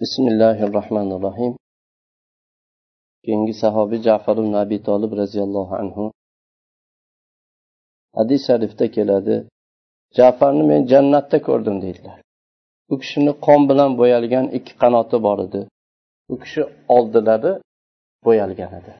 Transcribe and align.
bismillahi 0.00 0.72
rohmanir 0.76 1.20
rohim 1.26 1.52
keyingi 3.24 3.54
sahobiy 3.62 4.00
jafar 4.08 4.36
ibn 4.42 4.52
abi 4.62 4.78
tolib 4.88 5.12
roziyallohu 5.20 5.74
anhu. 5.82 6.04
Hadis 8.18 8.40
sharifda 8.48 8.86
keladi 8.96 9.36
jafarni 10.18 10.64
men 10.70 10.80
jannatda 10.92 11.38
ko'rdim 11.48 11.76
deydilar. 11.84 12.18
U 12.92 12.94
kishini 13.02 13.32
qon 13.46 13.60
bilan 13.70 13.90
bo'yalgan 14.00 14.46
ikki 14.58 14.74
qanoti 14.82 15.16
bor 15.26 15.38
edi. 15.46 15.60
U 16.32 16.34
kishi 16.42 16.62
oldilari 16.96 17.52
bo'yalgan 18.26 18.72
edi. 18.80 18.92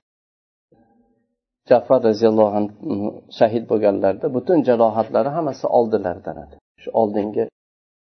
Jafar 1.71 1.99
roziyallohu 2.09 2.53
anhu 2.61 3.09
shahid 3.39 3.65
bo'lganlarida 3.71 4.27
butun 4.37 4.59
jarohatlari 4.69 5.31
hammasi 5.37 5.67
oldilaridan 5.79 6.37
edi. 6.45 6.57
Shu 6.83 6.89
oldinga 7.01 7.45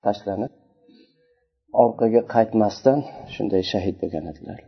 tashlanib 0.06 0.52
orqaga 1.84 2.22
qaytmasdan 2.34 3.00
shunday 3.34 3.64
shahid 3.72 3.96
bo'lgan 4.02 4.26
edilar. 4.32 4.60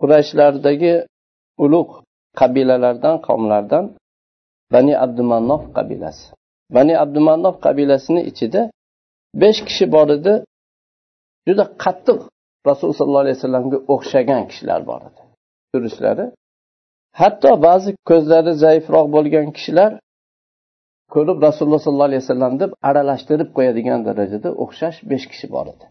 Qurayshlardagi 0.00 0.94
ulug' 1.64 1.92
qabilalardan 2.40 3.16
qavmlardan 3.26 3.84
bani 4.74 4.94
abdumannof 5.04 5.62
qabilasi. 5.76 6.26
Bani 6.76 6.94
abdumannof 7.04 7.56
qabilasini 7.66 8.22
ichida 8.30 8.62
besh 9.42 9.60
kishi 9.68 9.84
bor 9.94 10.08
edi. 10.16 10.34
Juda 11.48 11.64
qattiq 11.84 12.20
rasululloh 12.68 12.98
sollallohu 13.00 13.24
alayhi 13.24 13.38
vasallamga 13.38 13.78
o'xshagan 13.94 14.42
kishilar 14.50 14.80
bor 14.90 15.00
edi. 15.08 15.20
Turishlari 15.72 16.26
hatto 17.20 17.50
ba'zi 17.66 17.90
ko'zlari 18.10 18.52
zaifroq 18.64 19.06
bo'lgan 19.16 19.46
kishilar 19.56 19.90
ko'rib 21.14 21.38
rasululloh 21.46 21.80
sollallohu 21.86 22.08
alayhi 22.10 22.22
vasallam 22.24 22.52
deb 22.62 22.70
aralashtirib 22.88 23.48
qo'yadigan 23.56 24.00
darajada 24.08 24.48
o'xshash 24.62 24.98
besh 25.10 25.26
kishi 25.30 25.46
bor 25.54 25.66
edi. 25.72 25.86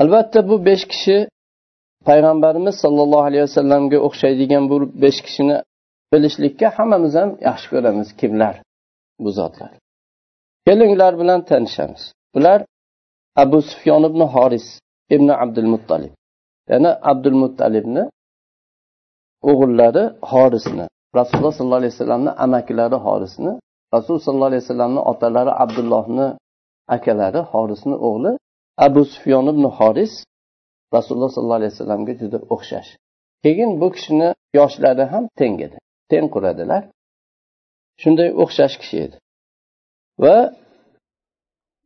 Albatta 0.00 0.40
bu 0.48 0.56
besh 0.68 0.84
kishi 0.92 1.16
payg'ambarimiz 2.08 2.74
sollallohu 2.84 3.24
alayhi 3.28 3.44
vasallamga 3.48 3.98
o'xshaydigan 4.06 4.64
bu 4.70 4.76
besh 5.02 5.20
kishini 5.26 5.56
bilishlikka 6.12 6.68
hammamiz 6.76 7.12
ham 7.20 7.30
yaxshi 7.48 7.66
ko'ramiz 7.72 8.08
kimlar 8.20 8.54
bu 9.24 9.30
zotlar. 9.38 9.70
Keling 10.66 10.90
ular 10.96 11.12
bilan 11.20 11.40
tanishamiz. 11.50 12.02
Bular 12.34 12.60
abu 13.42 13.58
sufyon 13.70 14.02
ibn 14.10 14.20
horis 14.34 14.66
ibn 15.14 15.28
abdul 15.42 15.68
muttalib. 15.74 16.12
Ya'ni 16.70 16.90
abdul 17.10 17.36
muttalibni 17.42 18.04
o'g'illari 19.50 20.04
horisni 20.30 20.86
rasululloh 21.18 21.52
sollallohu 21.56 21.80
alayhi 21.82 21.94
vasallamni 21.96 22.30
amakilari 22.44 22.98
horisni 23.06 23.52
rasululloh 23.94 24.24
sollallohu 24.26 24.50
alayhi 24.52 24.64
vasallamni 24.64 25.00
otalari 25.12 25.52
abdullohni 25.64 26.26
akalari 26.96 27.40
horisni 27.52 27.96
o'g'li 28.08 28.32
abu 28.86 29.00
sufyon 29.12 29.46
ibn 29.54 29.64
horis 29.78 30.12
rasululloh 30.96 31.30
sollallohu 31.34 31.60
alayhi 31.60 31.72
vasallamga 31.74 32.12
juda 32.20 32.38
o'xshash. 32.54 32.90
Keyin 33.44 33.70
bu 33.80 33.88
kishini 33.94 34.28
yoshlari 34.58 35.04
ham 35.12 35.24
teng 35.38 35.56
edi 35.66 35.76
teng 36.10 36.26
quradilar. 36.34 36.82
Shunday 38.02 38.28
o'xshash 38.42 38.76
kishi 38.80 38.96
edi. 39.06 39.16
Va 40.22 40.36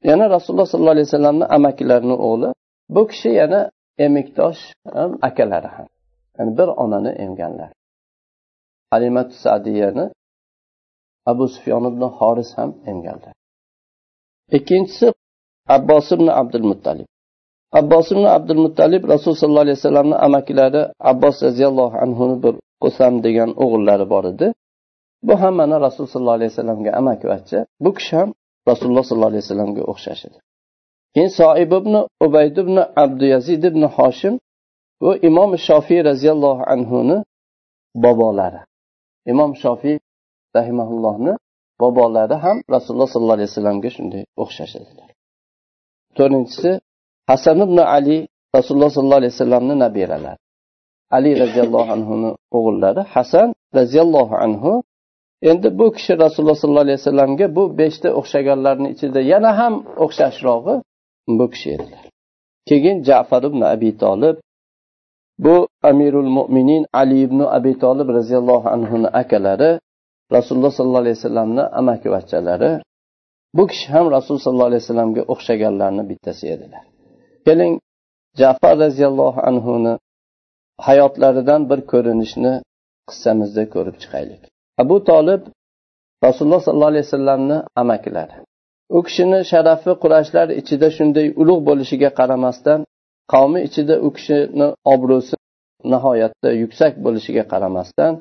yana 0.09 0.25
rasululloh 0.35 0.69
sollallohu 0.73 0.97
alayhi 0.97 1.09
vasallamni 1.11 1.47
amakilarini 1.57 2.17
o'g'li 2.29 2.49
bu 2.95 3.03
kishi 3.11 3.31
yana 3.41 3.61
emikdosh 4.07 4.61
ham 4.97 5.11
akalari 5.29 5.71
ham. 5.77 5.87
Ya'ni 6.37 6.53
bir 6.59 6.69
onani 6.85 7.13
emganlar. 7.25 7.71
Halimatu 8.91 9.35
sadiyani 9.45 10.05
abu 11.31 11.45
sufyon 11.55 11.85
ibn 11.91 12.03
horis 12.19 12.51
ham 12.59 12.71
emganlar 12.91 13.35
ikkinchisi 14.57 15.07
abbos 15.69 16.13
ibn 16.13 16.27
abdul 16.41 16.67
muttalib. 16.71 17.07
Abbos 17.81 18.07
ibn 18.13 18.25
abdul 18.25 18.61
muttalib 18.65 19.03
rasululloh 19.13 19.41
sollallohu 19.41 19.65
alayhi 19.67 19.79
vasallamni 19.81 20.17
amakilari 20.27 20.83
abbos 21.11 21.37
roziyallohu 21.47 21.97
anhuni 22.05 22.37
bir 22.45 22.55
qusam 22.83 23.15
degan 23.27 23.51
o'g'illari 23.63 24.07
bor 24.13 24.25
edi. 24.33 24.47
Bu 25.27 25.35
ham 25.41 25.55
mana 25.61 25.77
rasululloh 25.85 26.13
sollallohu 26.15 26.39
alayhi 26.41 26.53
vasallamga 26.53 26.91
amakivachcha 27.01 27.59
bu 27.85 27.91
kishi 27.97 28.15
ham 28.21 28.31
rasululloh 28.71 29.05
sollallohu 29.09 29.33
alayhi 29.33 29.45
vasallamga 29.45 29.83
o'xshash 29.93 30.23
edi. 30.29 30.39
Keyin 31.15 31.31
soib 31.41 31.71
ibn 31.81 31.95
ubayd 32.27 32.57
ibn 32.63 32.77
abduyazid 33.05 33.63
ibn 33.71 33.83
hoshim 33.97 34.35
bu 35.03 35.11
imom 35.29 35.51
shofiy 35.67 36.01
roziyallohu 36.11 36.63
anhuni 36.75 37.17
bobolari. 38.05 38.61
Imom 39.33 39.51
shofiy 39.63 39.97
rahimaullohni 40.57 41.33
bobolari 41.81 42.37
ham 42.45 42.57
rasululloh 42.75 43.09
sollallohu 43.13 43.39
alayhi 43.39 43.51
vasallamga 43.53 43.91
shunday 43.97 44.23
o'xshash 44.43 44.75
edilar 44.81 45.09
to'rtinchisi 46.17 46.71
hasan 47.31 47.59
ibn 47.67 47.79
ali 47.97 48.19
rasululloh 48.57 48.91
sollallohu 48.97 49.21
alayhi 49.23 49.35
vasallamni 49.37 49.75
nabiralari. 49.85 50.41
Ali 51.17 51.31
roziyallohu 51.43 51.91
anhuni 51.97 52.31
o'g'illari 52.57 53.03
hasan 53.15 53.49
roziyallohu 53.79 54.35
anhu 54.47 54.73
endi 55.51 55.69
bu 55.79 55.87
kishi 55.97 56.13
rasululloh 56.25 56.59
sollallohu 56.61 56.87
alayhi 56.89 57.01
vasallamga 57.03 57.47
bu 57.57 57.65
beshta 57.81 58.09
o'xshaganlarni 58.21 58.89
ichida 58.95 59.21
yana 59.33 59.51
ham 59.61 59.75
o'xshashrog'i 60.05 60.75
bu 61.39 61.47
kishi 61.53 61.69
edilar. 61.77 62.05
Keyin 62.69 62.97
jafar 63.09 63.43
ibn 63.51 63.61
abi 63.75 63.91
tolib 64.03 64.37
bu 65.45 65.69
amirul 65.91 66.31
mo'minin 66.39 66.83
ali 67.01 67.17
ibn 67.27 67.41
abi 67.57 67.73
tolib 67.83 68.09
roziyallohu 68.19 68.67
anhuni 68.75 69.09
akalari 69.23 69.71
rasululloh 70.37 70.73
sollallohu 70.79 71.03
alayhi 71.05 71.19
vasallamni 71.19 71.65
amakivachchalari 71.81 72.71
bu 73.57 73.67
kishi 73.71 73.87
ham 73.95 74.07
rasululloh 74.17 74.45
sollallohu 74.47 74.71
alayhi 74.71 74.83
vasallamga 74.85 75.23
o'xshaganlarni 75.33 76.03
bittasi 76.11 76.45
edilar. 76.55 76.85
Keling 77.47 77.73
jafar 78.41 78.75
roziyallohu 78.85 79.41
anhuni 79.51 79.95
hayotlaridan 80.87 81.63
bir 81.71 81.81
ko'rinishni 81.93 82.53
qissamizda 83.09 83.65
ko'rib 83.75 83.97
chiqaylik. 84.03 84.43
Abu 84.83 84.97
tolib 85.11 85.43
rasululloh 86.27 86.61
sollallohu 86.67 86.93
alayhi 86.93 87.07
vasallamni 87.09 87.59
amakilari. 87.83 88.37
U 88.97 88.99
kishini 89.07 89.39
sharafi 89.51 89.93
qurashlar 90.03 90.49
ichida 90.61 90.89
shunday 90.97 91.27
ulug' 91.43 91.63
bo'lishiga 91.69 92.11
qaramasdan 92.19 92.81
qavmi 93.33 93.61
ichida 93.69 93.95
u 94.07 94.09
kishini 94.17 94.69
obro'si 94.93 95.37
nihoyatda 95.93 96.51
yuksak 96.63 96.93
bo'lishiga 97.05 97.45
qaramasdan 97.53 98.13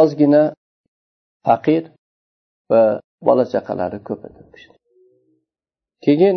ozgina 0.00 0.42
faqir 1.46 1.82
va 2.70 2.82
bola 3.26 3.44
chaqalari 3.52 3.98
ko'p 4.08 4.20
edi 4.28 4.42
keyin 6.04 6.36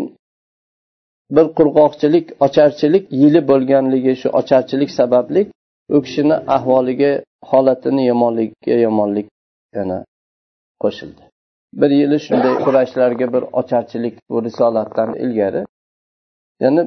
bir 1.35 1.45
qurg'oqchilik 1.57 2.25
ocharchilik 2.45 3.03
yili 3.21 3.41
bo'lganligi 3.51 4.13
shu 4.21 4.27
ocharchilik 4.39 4.91
sababli 4.99 5.41
u 5.95 5.97
kishini 6.05 6.35
ahvoliga 6.55 7.11
holatini 7.49 8.03
yomonligiga 8.11 8.77
yomonlik 8.85 9.27
yana 9.77 9.97
qo'shildi. 10.83 11.23
Bir 11.79 11.91
yili 12.01 12.17
shunday 12.25 12.53
kurashlarga 12.65 13.27
bir 13.33 13.43
ocharchilik 13.59 14.15
bu 14.29 14.37
risolatdan 14.47 15.09
ilgari 15.23 15.61
ya'ni 16.63 16.83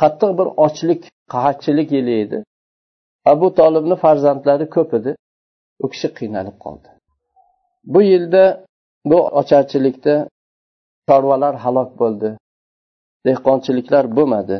qattiq 0.00 0.30
bir 0.38 0.48
ochlik 0.64 1.00
qahatchilik 1.32 1.88
yili 1.96 2.14
edi. 2.24 2.38
Abu 3.32 3.46
tolibni 3.58 3.96
farzandlari 4.04 4.66
ko'p 4.76 4.90
edi. 4.98 5.12
U 5.84 5.86
kishi 5.92 6.08
qiynalib 6.18 6.56
qoldi. 6.64 6.88
Bu 7.92 8.00
yilda 8.10 8.44
bu 9.10 9.18
ocharchilikda 9.40 10.14
chorvalar 11.08 11.54
halok 11.64 11.90
bo'ldi. 12.00 12.30
Dehqonchiliklar 13.26 14.04
bo'lmadi. 14.16 14.56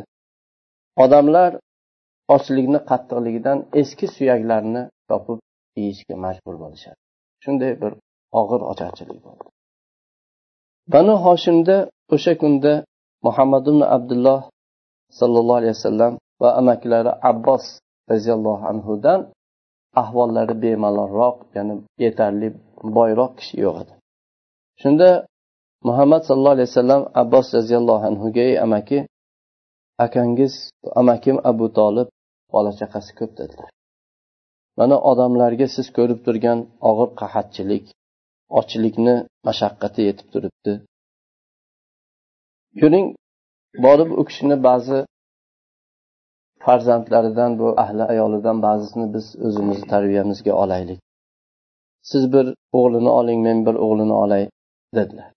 Odamlar 1.03 1.51
ochlikni 2.35 2.79
qattiqligidan 2.89 3.57
eski 3.81 4.07
suyaklarni 4.15 4.83
topib 5.09 5.39
yeyishga 5.79 6.15
majbur 6.25 6.55
bo'lishadi. 6.63 6.99
Shunday 7.43 7.71
bir 7.81 7.91
og'ir 8.39 8.61
ocharchilik 8.71 9.19
bo'ldi. 9.25 9.45
Banu 10.93 11.13
hoshimda 11.25 11.77
o'sha 12.15 12.33
kunda 12.41 12.73
muhammad 13.25 13.63
ibn 13.71 13.81
abdulloh 13.95 14.39
sollallohu 15.19 15.59
alayhi 15.61 15.75
vasallam 15.77 16.13
va 16.41 16.49
amakilari 16.59 17.11
abbos 17.31 17.63
roziyallohu 18.11 18.63
anhudan 18.71 19.19
ahvollari 20.01 20.55
bemalolroq 20.63 21.37
ya'ni 21.55 21.73
yetarli 22.03 22.47
boyroq 22.97 23.31
kishi 23.39 23.55
yo'q 23.65 23.75
edi. 23.83 23.93
Shunda 24.81 25.09
muhammad 25.87 26.21
sallallohu 26.27 26.55
alayhi 26.57 26.69
vasallam 26.71 27.01
abbos 27.21 27.47
roziyallohu 27.57 28.03
anhuga 28.09 28.41
ey 28.49 28.55
amaki 28.65 28.99
akangiz 30.05 30.53
amakim 31.01 31.37
abu 31.51 31.65
tolib 31.77 32.07
bola 32.53 32.71
chaqasi 32.79 33.11
ko'p 33.19 33.31
dedilar. 33.39 33.69
Mana 34.79 34.95
odamlarga 35.11 35.67
siz 35.75 35.87
ko'rib 35.97 36.19
turgan 36.25 36.59
og'ir 36.89 37.09
qahatchilik 37.21 37.85
ochlikni 38.59 39.15
mashaqqati 39.47 40.01
yetib 40.07 40.27
turibdi. 40.33 40.73
Yuring 42.81 43.07
borib 43.83 44.09
u 44.19 44.25
kishini 44.25 44.63
ba'zi 44.63 45.05
farzandlaridan 46.65 47.59
bu 47.59 47.67
ahli 47.83 48.03
ayolidan 48.13 48.57
ba'zisini 48.67 49.07
biz 49.15 49.25
o'zimizni 49.45 49.87
tarbiyamizga 49.93 50.53
olaylik. 50.63 50.99
Siz 52.09 52.23
bir 52.33 52.45
o'g'lini 52.79 53.11
oling 53.19 53.39
men 53.47 53.65
bir 53.67 53.75
o'g'lini 53.85 54.15
olay 54.23 54.43
dedilar. 54.95 55.29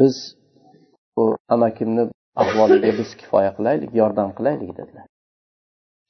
Biz 0.00 0.14
bu 1.16 1.24
amakimni 1.48 2.04
ahvoliga 2.42 2.90
biz 2.98 3.16
kifoya 3.20 3.50
qilaylik 3.56 3.94
yordam 4.00 4.30
qilaylik 4.38 4.70
dedilar. 4.78 5.04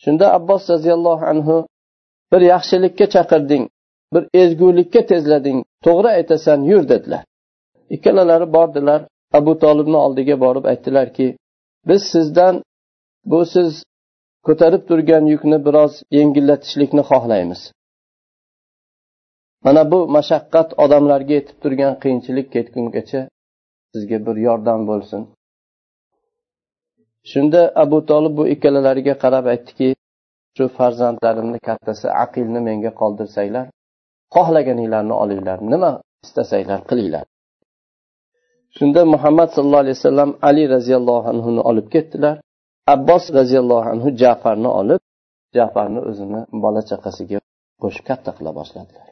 Shunda 0.05 0.27
abbos 0.39 0.71
roziyallohu 0.71 1.25
anhu 1.33 1.57
bir 2.33 2.41
yaxshilikka 2.53 3.07
chaqirding 3.15 3.65
bir 4.15 4.23
ezgulikka 4.43 5.07
tezlading 5.11 5.59
to'g'ri 5.87 6.09
aytasan 6.19 6.61
yur 6.71 6.89
dedilar. 6.93 7.23
Ikkalalari 7.95 8.53
bordilar 8.57 9.01
abu 9.33 9.59
tolibni 9.59 9.97
oldiga 9.97 10.41
borib 10.41 10.65
aytdilarki 10.65 11.37
biz 11.89 12.03
sizdan 12.13 12.63
bu 13.25 13.47
siz 13.47 13.85
ko'tarib 14.47 14.83
turgan 14.89 15.25
yukni 15.35 15.59
biroz 15.67 15.93
yengillatishlikni 16.19 17.03
xohlaymiz. 17.11 17.61
Mana 19.65 19.83
bu 19.93 19.99
mashaqqat 20.17 20.69
odamlarga 20.85 21.33
yetib 21.39 21.57
turgan 21.63 21.95
qiyinchilik 22.03 22.53
ketgungacha 22.55 23.21
sizga 23.95 24.19
bir 24.27 24.37
yordam 24.49 24.81
bo'lsin. 24.91 25.23
Shunda 27.31 27.63
abu 27.83 27.99
tolib 28.11 28.35
bu 28.39 28.45
ikkalalariga 28.55 29.15
qarab 29.25 29.47
aytdiki 29.53 29.89
shu 30.57 30.65
farzandlarimni 30.77 31.59
kattasi 31.69 32.07
aqilni 32.25 32.61
menga 32.69 32.93
qoldirsanglar 33.01 33.67
xohlaganinglarni 34.35 35.15
olinglar 35.23 35.59
nima 35.73 35.91
istasanglar 36.25 36.81
qilinglar. 36.91 37.25
Shunda 38.77 39.03
muhammad 39.15 39.49
sallallohu 39.55 39.85
alayhi 39.85 39.99
vasallam 40.01 40.31
ali 40.49 40.63
roziyallohu 40.75 41.27
anhuni 41.33 41.61
olib 41.71 41.87
ketdilar. 41.95 42.37
Abbos 42.95 43.25
roziyallohu 43.39 43.87
anhu 43.93 44.09
jafarni 44.23 44.71
olib 44.81 45.01
jafarni 45.57 46.01
o'zini 46.11 46.41
bola 46.65 46.81
chaqasiga 46.91 47.39
qo'shib 47.83 48.05
katta 48.11 48.31
qila 48.39 48.51
boshladilar. 48.59 49.07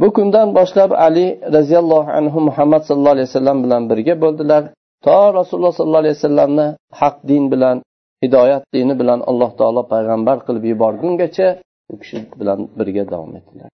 Bu 0.00 0.08
kundan 0.16 0.48
boshlab 0.58 0.90
ali 1.06 1.26
roziyallohu 1.56 2.10
anhu 2.18 2.38
muhammad 2.48 2.82
sallallohu 2.86 3.16
alayhi 3.16 3.28
vasallam 3.30 3.58
bilan 3.64 3.82
birga 3.90 4.14
bo'ldilar. 4.24 4.62
To 5.06 5.18
rasululloh 5.38 5.74
sollallohu 5.78 6.04
alayhi 6.04 6.16
vasallamni 6.18 6.66
haq 7.00 7.16
din 7.30 7.44
bilan 7.52 7.76
hidoyat 8.24 8.62
dini 8.74 8.94
bilan 9.00 9.20
alloh 9.30 9.50
taolo 9.60 9.82
payg'ambar 9.92 10.36
qilib 10.46 10.64
yuborgungacha 10.72 11.48
u 11.92 11.94
kishi 12.00 12.18
bilan 12.40 12.58
birga 12.78 13.04
davom 13.12 13.32
etdilar. 13.38 13.70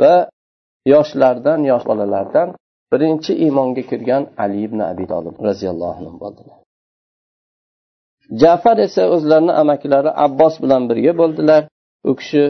Va 0.00 0.14
yoshlardan 0.92 1.60
yosh 1.70 1.84
bolalardan 1.90 2.48
birinchi 2.92 3.32
iymonga 3.44 3.82
kirgan 3.90 4.22
ali 4.42 4.58
ibn 4.66 4.78
abi 4.90 5.04
tolib 5.12 5.34
roziyallohu 5.48 5.98
anhu 6.00 6.16
bo'ldilar. 6.24 6.58
Jafar 8.42 8.76
esa 8.86 9.02
o'zlarini 9.14 9.52
amakilari 9.62 10.10
abbos 10.26 10.54
bilan 10.62 10.82
birga 10.90 11.12
bo'ldilar. 11.20 11.62
U 12.10 12.12
kishi 12.20 12.44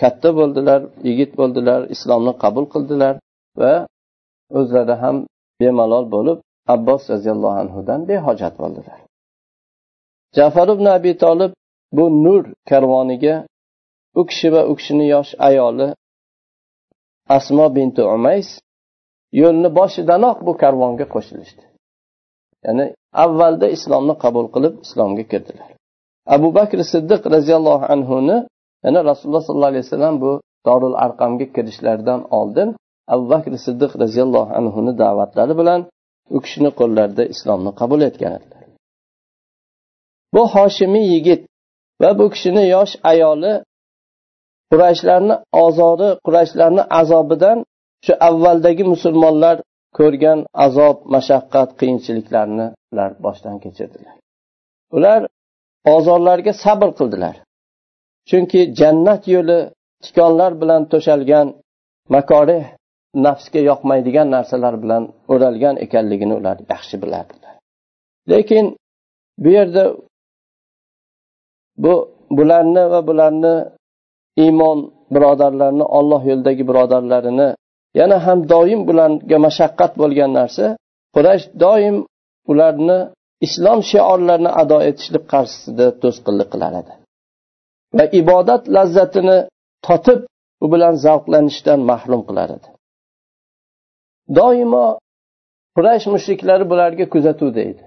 katta 0.00 0.30
bo'ldilar 0.38 0.80
yigit 1.08 1.32
bo'ldilar 1.40 1.80
islomni 1.94 2.32
qabul 2.42 2.64
qildilar 2.74 3.14
va 3.60 3.74
o'zlari 4.58 4.94
ham 5.02 5.16
bemalol 5.60 6.04
bo'lib 6.14 6.38
abbos 6.74 7.02
roziyallohu 7.12 7.58
anhudan 7.64 8.00
behojat 8.10 8.54
bo'ldilar 8.62 8.98
jafar 10.36 10.68
ibn 10.74 10.86
abi 10.96 11.12
tolib 11.24 11.52
bu 11.96 12.04
nur 12.24 12.42
karvoniga 12.70 13.36
u 14.20 14.22
kishi 14.30 14.48
va 14.54 14.62
u 14.70 14.72
kishini 14.78 15.06
yosh 15.14 15.32
ayoli 15.48 15.88
asmo 17.36 17.66
binti 17.76 18.02
umays 18.16 18.48
yo'lni 19.40 19.68
boshidanoq 19.78 20.38
bu 20.46 20.52
karvonga 20.62 21.06
qo'shilishdi. 21.14 21.64
Ya'ni 22.66 22.84
avvalda 23.24 23.66
islomni 23.76 24.14
qabul 24.24 24.46
qilib 24.54 24.74
islomga 24.86 25.24
kirdilar. 25.32 25.70
Abu 26.34 26.48
bakr 26.58 26.78
siddiq 26.92 27.22
roziyallohu 27.34 27.84
anhuni 27.94 28.36
yana 28.84 29.00
rasululloh 29.10 29.42
sollallohu 29.46 29.72
alayhi 29.72 29.86
vasallam 29.86 30.16
bu 30.24 30.32
dorul 30.66 30.96
arqamga 31.04 31.46
kirishlaridan 31.54 32.20
oldin 32.38 32.68
abu 33.14 33.24
bakr 33.32 33.52
siddiq 33.66 33.92
roziyallohu 34.02 34.50
anhuni 34.60 34.92
da'vatlari 35.02 35.54
bilan 35.60 35.80
u 36.36 36.38
kishini 36.44 36.70
qo'llarida 36.80 37.24
islomni 37.34 37.70
qabul 37.80 38.00
etgan 38.08 38.32
edilar. 38.38 38.62
Bu 40.34 40.42
hoshimiy 40.54 41.06
yigit 41.14 41.42
va 42.02 42.10
bu 42.18 42.26
kishini 42.34 42.64
yosh 42.74 42.92
ayoli 43.12 43.52
qurayshlarni 44.70 45.34
ozori 45.64 46.08
qurayshlarni 46.26 46.82
azobidan 47.00 47.58
shu 48.04 48.12
avvaldagi 48.28 48.84
musulmonlar 48.92 49.56
ko'rgan 49.98 50.38
azob 50.66 50.96
mashaqqat 51.14 51.68
qiyinchiliklarni 51.80 52.66
ular 52.92 53.10
boshdan 53.24 53.56
kechirdilar. 53.64 54.14
Ular 54.96 55.20
ozorlarga 55.94 56.52
sabr 56.64 56.90
qildilar. 56.98 57.34
Chunki 58.28 58.60
jannat 58.80 59.22
yo'li 59.34 59.58
tikonlar 60.04 60.52
bilan 60.62 60.82
to'shalgan 60.92 61.46
makorih 62.14 62.64
nafsga 63.26 63.60
yoqmaydigan 63.70 64.28
narsalar 64.36 64.74
bilan 64.82 65.02
o'ralgan 65.32 65.76
ekanligini 65.84 66.34
ular 66.40 66.56
yaxshi 66.72 66.96
bilardilar. 67.02 67.54
Lekin 68.30 68.64
bu 69.42 69.48
yerda 69.58 69.84
bu 71.84 71.94
bularni 72.38 72.82
va 72.92 73.00
bularni 73.08 73.54
iymon 74.44 74.78
birodarlarini 75.14 75.84
olloh 75.98 76.22
yo'lidagi 76.30 76.62
birodarlarini 76.70 77.48
yana 78.00 78.16
ham 78.26 78.38
doim 78.52 78.80
bularga 78.88 79.38
mashaqqat 79.46 79.92
bo'lgan 80.02 80.30
narsa 80.38 80.66
quraysh 81.14 81.46
doim 81.64 81.96
ularni 82.52 82.98
islom 83.46 83.80
shiorlarini 83.90 84.50
ado 84.62 84.78
etishlik 84.90 85.24
qarshisida 85.32 85.86
to'sqinlik 86.02 86.48
qilar 86.54 86.72
edi. 86.80 86.92
Va 87.96 88.04
ibodat 88.20 88.62
lazzatini 88.76 89.38
totib 89.86 90.20
u 90.64 90.66
bilan 90.72 90.94
zavqlanishdan 91.04 91.80
mahrum 91.90 92.22
qilar 92.28 92.48
edi. 92.56 92.68
Doimo 94.38 94.86
quraysh 95.76 96.06
mushriklari 96.14 96.64
bularga 96.72 97.06
kuzatuvda 97.14 97.60
edi. 97.70 97.82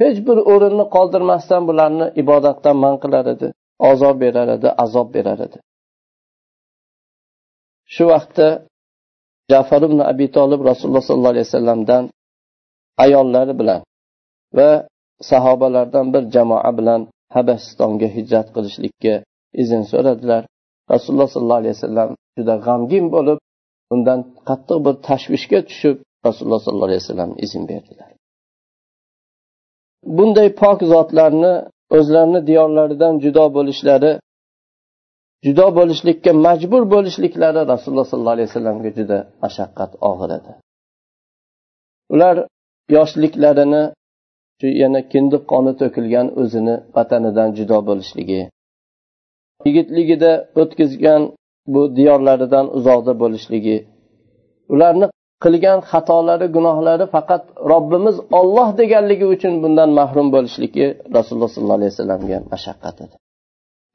Hech 0.00 0.18
bir 0.26 0.38
o'rinni 0.52 0.84
qoldirmasdan 0.94 1.62
bularni 1.68 2.06
ibodatdan 2.22 2.76
man 2.84 2.96
qilar 3.02 3.24
edi 3.34 3.48
ozor 3.90 4.14
berar 4.22 4.48
edi 4.56 4.68
azob 4.84 5.08
berar 5.16 5.38
edi. 5.46 5.58
Shu 7.94 8.04
vaqtda 8.12 8.48
jafar 9.52 9.82
ibn 9.88 9.98
abi 10.12 10.26
tolib 10.36 10.60
rasululloh 10.70 11.04
sollallohu 11.08 11.34
alayhi 11.34 11.48
vasallamdan 11.48 12.04
ayollari 13.04 13.54
bilan 13.60 13.80
va 14.56 14.70
sahobalardan 15.30 16.06
bir 16.14 16.22
jamoa 16.34 16.70
bilan 16.78 17.00
habasistonga 17.36 18.08
hijrat 18.16 18.48
qilishlikka 18.54 19.14
izn 19.62 19.82
so'radilar. 19.92 20.42
Rasululloh 20.92 21.28
sollallohu 21.34 21.60
alayhi 21.62 21.76
vasallam 21.76 22.10
juda 22.36 22.54
g'amgin 22.66 23.06
bo'lib 23.14 23.38
undan 23.94 24.20
qattiq 24.48 24.78
bir 24.86 24.94
tashvishga 25.08 25.60
tushib 25.68 25.96
rasululloh 26.26 26.60
sollallohu 26.64 26.88
alayhi 26.90 27.02
vasallam 27.04 27.30
izn 27.44 27.62
berdilar. 27.70 28.10
Bunday 30.16 30.48
pok 30.62 30.78
zotlarni 30.92 31.54
o'zlarini 31.98 32.40
diyorlaridan 32.48 33.14
judo 33.24 33.44
bo'lishlari 33.56 34.12
judo 35.46 35.66
bo'lishlikka 35.78 36.30
majbur 36.46 36.82
bo'lishliklari 36.94 37.60
rasululloh 37.72 38.06
sollallohu 38.10 38.36
alayhi 38.36 38.48
vasallamga 38.50 38.90
juda 38.98 39.18
mashaqqat 39.44 39.90
og'ir 40.10 40.30
edi. 40.38 40.52
Ular 42.14 42.36
yoshliklarini 42.96 43.82
shu 44.60 44.68
yana 44.82 45.00
kindik 45.12 45.42
qoni 45.52 45.72
to'kilgan 45.80 46.26
o'zini 46.42 46.74
vatanidan 46.96 47.48
judo 47.58 47.78
bo'lishligi 47.88 48.40
yigitligida 49.66 50.32
o'tkazgan 50.60 51.22
bu 51.74 51.82
diyorlaridan 51.96 52.66
uzoqda 52.78 53.12
bo'lishligi 53.22 53.76
ularni 54.74 55.06
qilgan 55.44 55.78
xatolari 55.90 56.46
gunohlari 56.56 57.06
faqat 57.14 57.42
robbimiz 57.72 58.16
olloh 58.38 58.68
deganligi 58.80 59.26
uchun 59.34 59.54
bundan 59.62 59.90
mahrum 59.98 60.28
bo'lishligi 60.34 60.86
rasululloh 61.16 61.50
sollallohu 61.54 61.78
alayhi 61.80 61.92
vasallamga 61.94 62.38
mashaqqat 62.52 62.96
edi. 63.04 63.16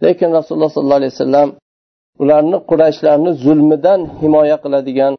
Lekin 0.04 0.30
rasululloh 0.38 0.72
sollallohu 0.76 1.02
alayhi 1.02 1.14
vasallam 1.16 1.50
ularni 2.22 2.58
qurayshlarni 2.70 3.32
zulmidan 3.46 4.02
himoya 4.22 4.58
qiladigan 4.64 5.14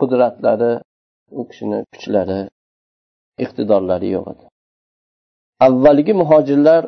qudratlari 0.00 0.72
u 1.40 1.42
kishini 1.48 1.78
kuchlari 1.92 2.40
iqtidorlari 3.44 4.08
yo'q 4.16 4.26
edi. 4.32 4.44
Avvalgi 5.66 6.12
muhojirlar 6.22 6.82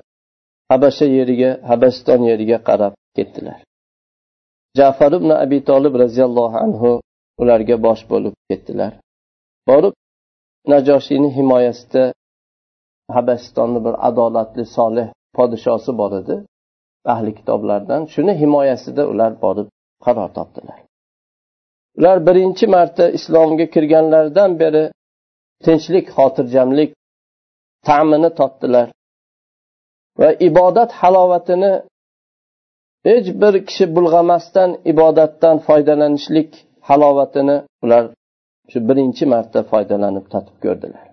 habasha 0.70 1.06
yeriga 1.18 1.50
habaston 1.70 2.20
yeriga 2.30 2.58
qarab 2.68 2.92
ketdilar. 3.16 3.58
Jafar 4.78 5.12
ibn 5.18 5.30
abi 5.44 5.58
tolib 5.70 5.94
roziyallohu 6.02 6.56
anhu 6.64 6.90
ularga 7.42 7.76
bosh 7.86 8.02
bo'lib 8.12 8.34
ketdilar. 8.48 8.92
Borib 9.68 9.94
najoshiyni 10.72 11.28
himoyasida 11.36 12.04
habasistonni 13.16 13.80
bir 13.86 13.94
adolatli 14.08 14.64
solih 14.76 15.06
podshosi 15.36 15.92
bor 16.00 16.12
edi. 16.20 16.36
Ahli 17.14 17.32
kitoblardan 17.38 18.02
shuni 18.12 18.32
himoyasida 18.42 19.02
ular 19.12 19.32
borib 19.44 19.68
qaror 20.04 20.30
topdilar. 20.38 20.78
Ular 21.98 22.18
birinchi 22.28 22.66
marta 22.74 23.04
islomga 23.18 23.66
kirganlaridan 23.74 24.50
beri 24.62 24.84
tinchlik 25.64 26.06
xotirjamlik 26.16 26.90
ta'mini 27.88 28.30
totdilar 28.40 28.88
va 30.20 30.28
ibodat 30.48 30.90
halovatini 31.00 31.72
hech 33.08 33.28
bir 33.42 33.54
kishi 33.68 33.86
bulg'amasdan 33.96 34.70
ibodatdan 34.92 35.56
foydalanishlik 35.66 36.50
halovatini 36.88 37.56
ular 37.84 38.04
shu 38.70 38.78
birinchi 38.88 39.24
marta 39.34 39.58
foydalanib 39.70 40.26
tatib 40.32 40.56
ko'rdilar. 40.64 41.04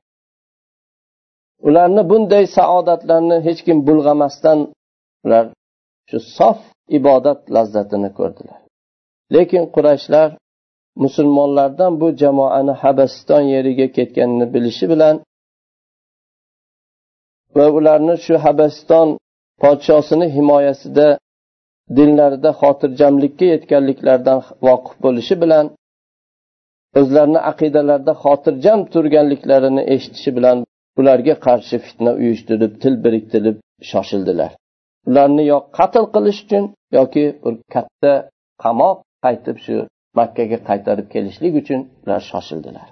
Ularni 1.67 2.03
bunday 2.11 2.45
saodatlarni 2.57 3.37
hech 3.47 3.61
kim 3.67 3.77
bulg'amasdan 3.87 4.59
ular 5.25 5.45
shu 6.09 6.19
sof 6.37 6.59
ibodat 6.97 7.39
lazzatini 7.55 8.09
ko'rdilar. 8.19 8.59
Lekin 9.35 9.63
qurashlar 9.75 10.29
musulmonlardan 11.03 11.91
bu 12.01 12.07
jamoani 12.21 12.73
habasiston 12.83 13.41
yeriga 13.55 13.87
ketganini 13.97 14.45
bilishi 14.53 14.85
bilan 14.93 15.15
va 17.57 17.65
ularni 17.77 18.15
shu 18.25 18.35
habasiston 18.45 19.07
podshosini 19.63 20.27
himoyasida 20.35 21.07
dinlarida 21.97 22.51
xotirjamlikka 22.61 23.45
yetganliklaridan 23.53 24.39
voqif 24.67 24.95
bo'lishi 25.05 25.35
bilan 25.43 25.65
o'zlarini 26.99 27.41
aqidalarida 27.51 28.13
xotirjam 28.23 28.79
turganliklarini 28.93 29.83
eshitishi 29.93 30.31
bilan 30.37 30.57
ularga 30.99 31.35
qarshi 31.45 31.77
fitna 31.85 32.11
uyushtirib 32.21 32.73
til 32.81 32.93
biriktirib 33.03 33.57
shoshildilar. 33.91 34.51
Ularni 35.09 35.43
yo 35.51 35.57
qatl 35.77 36.05
qilish 36.15 36.39
uchun 36.45 36.63
yoki 36.97 37.25
bir 37.43 37.55
katta 37.73 38.13
qamoq 38.63 38.97
qaytib 39.25 39.57
shu 39.65 39.75
makkaga 40.19 40.57
qaytarib 40.69 41.07
kelishlik 41.13 41.53
uchun 41.61 41.79
ular 42.03 42.21
shoshildilar. 42.29 42.87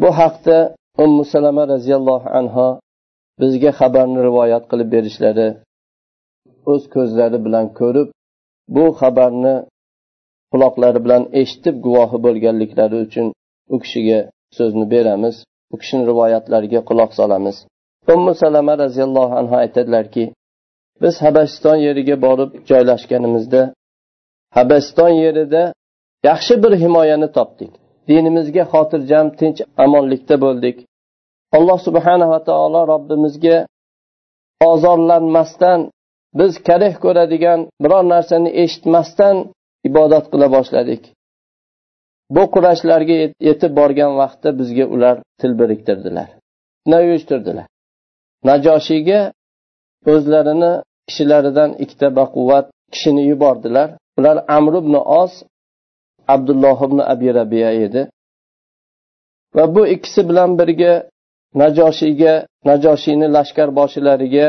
Bu 0.00 0.08
haqda 0.20 0.56
ummu 1.04 1.24
salama 1.34 1.64
roziyallohu 1.74 2.28
anhu 2.40 2.66
bizga 3.40 3.70
xabarni 3.80 4.20
rivoyat 4.28 4.64
qilib 4.70 4.88
berishlari 4.94 5.48
o'z 6.72 6.82
ko'zlari 6.94 7.38
bilan 7.46 7.66
ko'rib 7.80 8.08
bu 8.74 8.84
xabarni 9.00 9.54
quloqlari 10.52 11.00
bilan 11.04 11.22
eshitib 11.40 11.76
guvohi 11.86 12.18
bo'lganliklari 12.26 12.96
uchun 13.06 13.26
u 13.74 13.76
kishiga 13.82 14.18
so'zni 14.58 14.86
beramiz 14.94 15.36
u 15.72 15.76
kishini 15.80 16.04
rivoyatlariga 16.10 16.80
quloq 16.88 17.10
solamiz. 17.20 17.56
Ummu 18.14 18.34
salama 18.34 18.74
roziyallohu 18.78 19.34
anhu 19.40 19.54
aytadilarki 19.62 20.24
biz 21.02 21.14
habasiston 21.24 21.76
yeriga 21.86 22.16
borib 22.26 22.50
joylashganimizda 22.70 23.62
habasiston 24.58 25.12
yerida 25.24 25.62
yaxshi 26.28 26.54
bir 26.62 26.72
himoyani 26.82 27.28
topdik. 27.36 27.72
Dinimizga 28.08 28.64
xotirjam 28.72 29.26
tinch 29.38 29.60
amonlikda 29.84 30.36
bo'ldik. 30.44 30.76
Alloh 31.56 31.78
subhanava 31.86 32.38
taolo 32.48 32.80
robbimizga 32.92 33.56
ozorlanmasdan 34.70 35.80
biz 36.38 36.52
karih 36.68 36.94
ko'radigan 37.04 37.60
biror 37.82 38.04
narsani 38.14 38.50
eshitmasdan 38.62 39.36
ibodat 39.88 40.24
qila 40.32 40.46
boshladik. 40.56 41.02
Bu 42.34 42.42
kurashlarga 42.54 43.16
yetib 43.48 43.72
borgan 43.80 44.12
vaqtda 44.20 44.50
bizga 44.60 44.84
ular 44.94 45.16
til 45.40 45.52
biriktirdilar. 45.60 46.28
Uyushtirdilar 47.04 47.66
najoshiyga 48.48 49.20
o'zlarini 50.12 50.72
kishilaridan 51.08 51.70
ikkita 51.82 52.08
baquvvat 52.18 52.66
kishini 52.92 53.22
yubordilar. 53.30 53.88
Ular 54.18 54.36
amr 54.56 54.74
ibn 54.82 54.94
os 55.22 55.32
abdulloh 56.34 56.78
ibn 56.86 56.98
abi 57.12 57.28
rabiya 57.38 57.70
edi. 57.86 58.02
Va 59.56 59.64
bu 59.74 59.82
ikkisi 59.94 60.20
bilan 60.28 60.50
birga 60.58 60.92
najoshiyga 61.62 62.34
najoshiyni 62.68 63.26
lashkar 63.36 63.68
boshilariga 63.78 64.46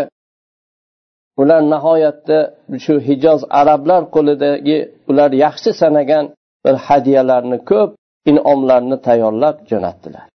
ular 1.41 1.61
nihoyatda 1.73 2.39
shu 2.83 2.95
hijoz 3.07 3.41
arablar 3.59 4.01
qo'lidagi 4.15 4.77
ular 5.09 5.31
yaxshi 5.45 5.71
sanagan 5.81 6.25
bir 6.65 6.75
hadyalarni 6.87 7.57
ko'p 7.69 7.89
inomlarni 8.31 8.97
tayyorlab 9.07 9.55
jo'natdilar. 9.69 10.25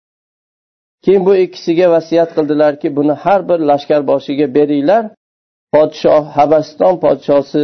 Keyin 1.05 1.25
bu 1.25 1.33
ikkisiga 1.45 1.87
vasiyat 1.91 2.29
qildilarki 2.37 2.87
buni 2.97 3.15
har 3.23 3.41
bir 3.49 3.59
lashkarboshiga 3.69 4.47
beringlar. 4.57 5.03
Podshoh 5.73 6.23
habasiston 6.37 6.95
podshosi 7.03 7.63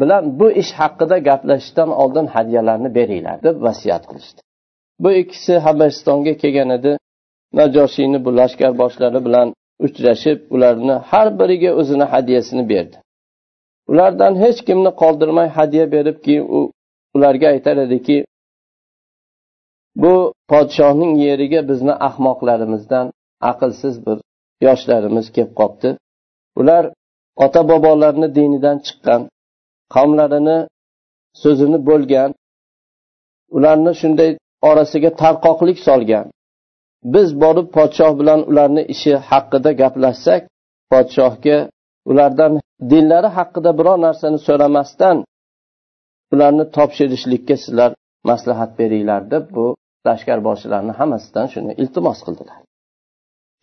bilan 0.00 0.22
bu 0.40 0.46
ish 0.62 0.72
haqida 0.80 1.16
gaplashishdan 1.28 1.90
oldin 2.02 2.26
hadyalarni 2.34 2.94
beringlar 2.98 3.36
deb 3.46 3.56
vasiyat 3.66 4.04
qilishdi. 4.10 4.40
Bu 5.02 5.10
ikkisi 5.22 5.54
habasistonga 5.66 6.34
kelgan 6.42 6.70
edi. 6.78 6.92
Najoshiyni 7.58 8.18
bu 8.24 8.30
lashkar 8.40 8.72
boshlari 8.82 9.20
bilan 9.26 9.48
uchrashib 9.86 10.38
ularni 10.54 10.96
har 11.10 11.28
biriga 11.40 11.70
o'zini 11.80 12.06
hadyasini 12.12 12.64
berdi. 12.72 12.96
Ulardan 13.90 14.34
hech 14.44 14.60
kimni 14.68 14.90
qoldirmay 15.02 15.48
hadya 15.58 15.84
berib 15.94 16.16
keyin 16.24 16.44
u 16.58 16.60
ularga 17.16 17.46
aytar 17.54 17.76
ediki 17.86 18.16
bu 19.96 20.34
podshohning 20.48 21.12
yeriga 21.26 21.68
bizni 21.68 21.94
ahmoqlarimizdan 22.08 23.06
aqlsiz 23.50 23.94
bir 24.06 24.18
yoshlarimiz 24.66 25.26
kelib 25.34 25.52
qolibdi 25.60 25.90
ular 26.60 26.84
ota 27.44 27.62
bobolarni 27.70 28.28
dinidan 28.38 28.78
chiqqan 28.86 29.22
qavmlarini 29.94 30.58
so'zini 31.42 31.78
bo'lgan 31.88 32.30
ularni 33.56 33.92
shunday 34.00 34.30
orasiga 34.70 35.10
tarqoqlik 35.22 35.78
solgan. 35.88 36.26
Biz 37.14 37.28
borib 37.42 37.68
podshoh 37.76 38.12
bilan 38.20 38.40
ularni 38.50 38.82
ishi 38.94 39.12
haqida 39.30 39.70
gaplashsak 39.82 40.42
podshohga 40.92 41.58
ulardan 42.10 42.52
dinlari 42.90 43.30
haqida 43.38 43.70
biror 43.78 43.98
narsani 44.06 44.38
so'ramasdan 44.46 45.16
ularni 46.32 46.64
topshirishlikka 46.76 47.56
sizlar 47.64 47.90
maslahat 48.28 48.70
beringlar 48.78 49.22
deb 49.32 49.44
bu 49.56 49.66
lashkarboshilarni 50.06 50.92
hammasidan 51.00 51.46
shuni 51.52 51.72
iltimos 51.82 52.18
qildilar. 52.26 52.58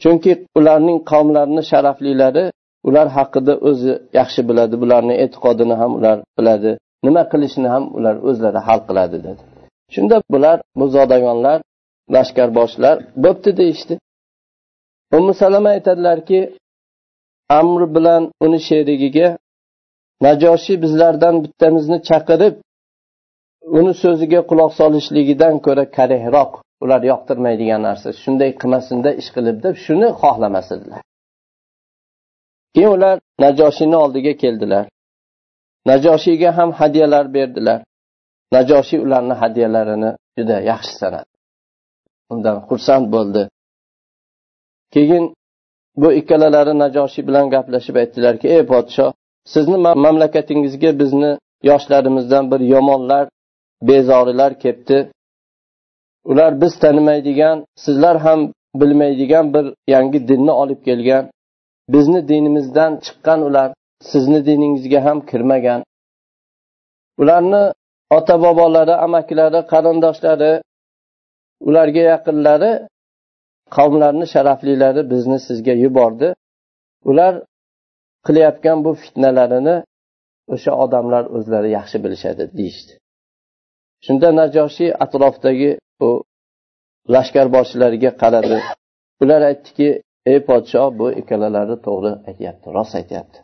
Chunki 0.04 0.32
ularning 0.60 1.00
qavmlarini 1.12 1.64
sharaflilari 1.72 2.46
ular 2.88 3.08
haqida 3.18 3.54
o'zi 3.70 3.94
yaxshi 4.20 4.42
biladi 4.50 4.76
bularni 4.84 5.16
e'tiqodini 5.24 5.76
ham 5.82 5.92
ular 6.00 6.18
biladi 6.38 6.72
nima 7.06 7.24
qilishni 7.32 7.68
ham 7.74 7.84
ular 7.98 8.16
o'zlari 8.30 8.60
hal 8.68 8.80
qiladi 8.88 9.18
dedi. 9.28 9.42
Shunda 9.94 10.18
bular 10.34 10.58
bu 10.80 10.86
zodagonlar 10.96 11.60
lashkarboshilar 12.16 12.96
bo'pti 13.24 13.50
deyishdi. 13.60 13.96
Umi 15.18 15.34
salama 15.42 15.70
aytadilarki 15.76 16.40
amr 17.60 17.82
bilan 17.96 18.24
uni 18.46 18.60
sherigiga 18.68 19.28
najoshiy 20.26 20.78
bizlardan 20.84 21.36
bittamizni 21.44 21.98
chaqirib 22.10 22.56
uni 23.80 23.94
so'ziga 24.04 24.42
quloq 24.50 24.72
solishligidan 24.80 25.56
ko'ra 25.66 25.86
karihroq 25.98 26.52
ular 26.84 27.02
yoqtirmaydigan 27.12 27.82
narsa 27.88 28.10
shunday 28.22 28.52
qilmasinda 28.62 29.10
ish 29.22 29.30
qilib 29.36 29.58
deb 29.66 29.76
shuni 29.86 30.08
xohlamas 30.22 30.68
edilar 30.78 31.02
keyin 32.78 32.92
ular 32.98 33.20
najoshiyni 33.40 33.98
oldiga 34.04 34.34
keldilar. 34.44 34.86
Najoshiyga 35.86 36.58
ham 36.58 36.72
hadyalar 36.80 37.34
berdilar. 37.34 37.80
Najoshiy 38.56 39.00
ularni 39.06 39.36
hadyalarini 39.42 40.12
juda 40.38 40.58
yaxshi 40.72 40.94
sanadi. 41.02 41.32
Undan 42.34 42.58
xursand 42.68 43.06
bo'ldi. 43.14 43.44
Keyin 44.94 45.24
bu 46.02 46.10
ikkalalari 46.20 46.74
najoshiy 46.84 47.24
bilan 47.30 47.46
gaplashib 47.56 47.96
aytdilarki 48.02 48.48
ey 48.56 48.64
podshoh 48.72 49.10
sizni 49.54 49.78
mamlakatingizga 50.06 50.92
bizni 51.02 51.32
yoshlarimizdan 51.70 52.44
bir 52.52 52.62
yomonlar 52.74 53.26
bezorilar 53.82 54.60
kelibdi 54.60 55.12
ular 56.26 56.62
biz 56.62 56.80
tanimaydigan 56.80 57.66
sizlar 57.76 58.20
ham 58.20 58.54
bilmaydigan 58.76 59.54
bir 59.54 59.66
yangi 59.88 60.28
dinni 60.28 60.52
olib 60.52 60.84
kelgan 60.88 61.32
bizni 61.90 62.28
dinimizdan 62.28 62.92
chiqqan 63.06 63.42
ular 63.42 63.70
sizni 64.02 64.46
diningizga 64.46 65.06
ham 65.06 65.26
kirmagan. 65.26 65.84
Ularni 67.22 67.64
ota 68.18 68.36
bobolari 68.42 68.96
amakilari 69.06 69.60
qarindoshlari 69.72 70.54
ularga 71.68 72.04
yaqinlari 72.14 72.72
qavmlarni 73.76 74.26
sharaflilari 74.34 75.02
bizni 75.12 75.40
sizga 75.48 75.74
yubordi. 75.84 76.28
Ular 77.10 77.34
qilayotgan 78.26 78.78
bu 78.86 78.92
fitnalarini 79.02 79.76
o'sha 80.54 80.72
odamlar 80.84 81.24
o'zlari 81.38 81.70
yaxshi 81.78 81.98
bilishadi 82.04 82.44
deyishdi. 82.58 82.94
Shunda 84.06 84.30
najoshiy 84.39 84.92
atrofdagi 85.04 85.72
u 86.08 86.10
lashkarboshilariga 87.13 88.12
qaradi. 88.22 88.58
Ular 89.24 89.42
aytdiki 89.50 89.89
ey 90.32 90.39
podshoh 90.50 90.89
bu 91.00 91.06
ikkalalari 91.22 91.75
to'g'ri 91.88 92.12
aytyapti 92.30 92.68
rost 92.77 92.94
aytyapti. 93.00 93.38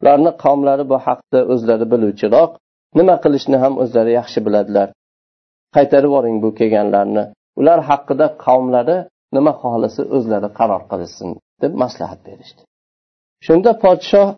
Ularni 0.00 0.32
qavmlari 0.44 0.84
bu 0.92 0.96
haqda 1.06 1.40
o'zlari 1.52 1.86
biluvchiroq 1.92 2.50
nima 2.98 3.16
qilishni 3.24 3.56
ham 3.64 3.74
o'zlari 3.82 4.12
yaxshi 4.20 4.40
biladilar. 4.46 4.88
Qaytarib 5.76 6.10
yuboring 6.10 6.36
bu 6.44 6.48
kelganlarni. 6.58 7.24
Ular 7.60 7.78
haqida 7.90 8.26
qavmlari 8.44 8.96
nima 9.36 9.52
xohlasa 9.62 10.02
o'zlari 10.16 10.48
qaror 10.58 10.82
qilishsin 10.90 11.30
deb 11.62 11.72
maslahat 11.82 12.20
berishdi. 12.28 12.62
Shunda 13.46 13.70
podshoh 13.84 14.28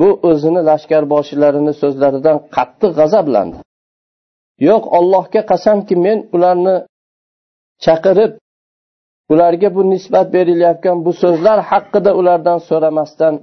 bu 0.00 0.08
o'zini 0.30 0.60
lashkarboshilarini 0.70 1.72
so'zlaridan 1.82 2.38
qattiq 2.56 2.92
g'azablandi. 3.00 3.58
Yo'q 4.68 4.84
ollohga 4.98 5.40
qasamki 5.50 5.94
men 6.06 6.18
ularni 6.36 6.76
chaqirib 7.84 8.32
ularga 9.32 9.68
bu 9.76 9.82
nisbat 9.92 10.26
berilayotgan 10.36 10.96
bu 11.06 11.12
so'zlar 11.22 11.58
haqida 11.70 12.10
ulardan 12.20 12.58
so'ramasdan 12.68 13.34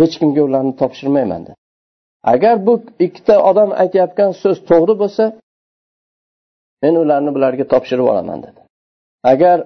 hech 0.00 0.14
kimga 0.20 0.42
ularni 0.48 0.72
topshirmayman 0.80 1.40
dedi 1.46 1.60
agar 2.32 2.66
bu 2.66 2.74
ikkita 3.06 3.34
odam 3.50 3.70
aytayotgan 3.82 4.30
so'z 4.42 4.58
to'g'ri 4.70 4.94
bo'lsa 5.02 5.24
men 6.82 6.94
ularni 7.02 7.30
bularga 7.36 7.64
topshirib 7.72 8.02
yuboraman 8.02 8.38
dedi. 8.46 8.60
Agar 9.32 9.58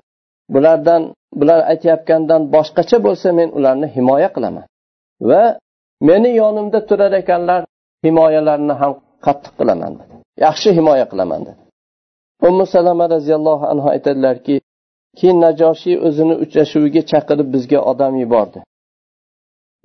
bulardan 0.54 1.02
bular 1.40 1.60
aytayotgandan 1.72 2.42
boshqacha 2.54 2.98
bo'lsa 3.06 3.28
men 3.38 3.48
ularni 3.58 3.86
himoya 3.96 4.28
qilaman. 4.36 4.66
Va 5.30 5.42
meni 6.08 6.30
yonimda 6.42 6.78
turar 6.88 7.12
ekanlar 7.22 7.60
himoyalarini 8.04 8.74
ham 8.80 8.92
qattiq 9.26 9.52
qilaman 9.60 9.92
dedi. 10.00 10.13
Yaxshi 10.44 10.68
himoya 10.76 11.06
qilaman 11.10 11.42
dedi. 11.46 11.60
Ummu 12.48 12.66
salama 12.66 13.10
roziyallohu 13.10 13.64
anhu 13.72 13.88
aytadilarki 13.94 14.60
keyin 15.18 15.38
najoshiy 15.46 15.96
o'zini 16.08 16.34
uchrashuviga 16.44 17.02
chaqirib 17.10 17.48
bizga 17.54 17.80
odam 17.90 18.14
yubordi. 18.22 18.58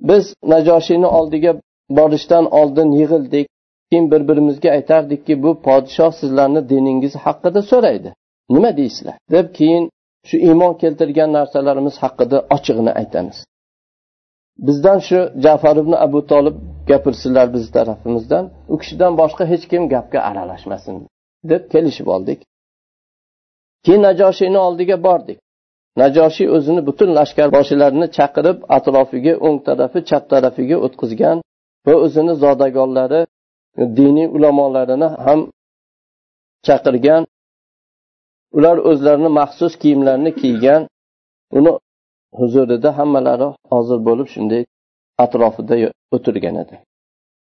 Biz 0.08 0.24
najoshiyni 0.52 1.08
oldiga 1.18 1.52
borishdan 1.98 2.44
oldin 2.60 2.88
yig'ildik 3.00 3.46
keyin 3.90 4.10
bir 4.12 4.28
birimizga 4.28 4.70
aytardikki 4.70 5.42
bu 5.42 5.50
podshoh 5.66 6.12
sizlarni 6.20 6.68
diningiz 6.68 7.14
haqida 7.24 7.60
so'raydi. 7.70 8.10
Nima 8.54 8.70
deysizlar? 8.76 9.16
Deb 9.34 9.46
keyin 9.58 9.84
shu 10.28 10.36
iymon 10.48 10.74
keltirgan 10.82 11.30
narsalarimiz 11.38 11.96
haqida 12.04 12.38
ochig'ini 12.56 12.92
aytamiz. 13.00 13.36
Bizdan 14.66 14.98
shu 15.08 15.18
jafar 15.44 15.76
ibn 15.82 15.92
abu 16.06 16.20
tolib 16.30 16.56
gapirsinlar 16.90 17.46
biz 17.54 17.64
tarafimizdan. 17.76 18.44
U 18.72 18.74
kishidan 18.80 19.12
boshqa 19.20 19.44
hech 19.52 19.64
kim 19.70 19.82
gapga 19.94 20.20
aralashmasin 20.28 20.94
deb 21.50 21.62
kelishib 21.72 22.08
oldik. 22.14 22.40
Keyin 23.84 24.02
najoshiyni 24.08 24.58
oldiga 24.66 24.96
bordik. 25.06 25.38
Najoshiy 26.00 26.48
o'zini 26.56 26.80
butun 26.88 27.10
lashkarboshilarini 27.18 28.06
chaqirib 28.16 28.58
atrofiga 28.76 29.34
o'ng 29.46 29.58
tarafi 29.66 29.98
chap 30.10 30.24
tarafiga 30.32 30.76
o'tkazgan 30.86 31.38
va 31.86 31.94
o'zini 32.04 32.34
zodagonlari 32.42 33.20
diniy 33.98 34.28
ulamolarini 34.36 35.08
ham 35.24 35.40
chaqirgan 36.66 37.22
ular 38.56 38.76
o'zlarini 38.90 39.30
maxsus 39.40 39.72
kiyimlarini 39.82 40.32
kiygan 40.40 40.82
uni 41.58 41.72
huzurida 42.40 42.90
hammalari 42.98 43.48
hozir 43.72 43.98
bo'lib 44.08 44.28
shunday 44.34 44.62
atrofida 45.24 45.76
o'tirgan 46.16 46.56
edi. 46.62 46.76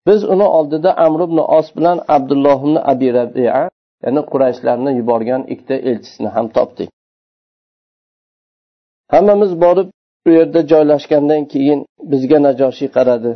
Biz 0.07 0.21
uni 0.33 0.47
oldida 0.59 0.91
amr 1.07 1.21
ibn 1.29 1.39
os 1.59 1.69
bilan 1.77 1.99
abdulloh 2.17 2.59
ibn 2.65 2.77
abi 2.93 3.09
rabia 3.19 3.63
ya'ni 4.05 4.23
qurayshlarni 4.33 4.91
yuborgan 4.99 5.43
ikkita 5.53 5.77
elchisini 5.91 6.29
ham 6.37 6.47
topdik. 6.57 6.91
Hammamiz 9.13 9.53
borib 9.65 9.89
u 10.27 10.31
yerda 10.39 10.61
joylashgandan 10.73 11.43
keyin 11.53 11.81
bizga 12.11 12.39
najoshiy 12.47 12.91
qaradi. 12.97 13.33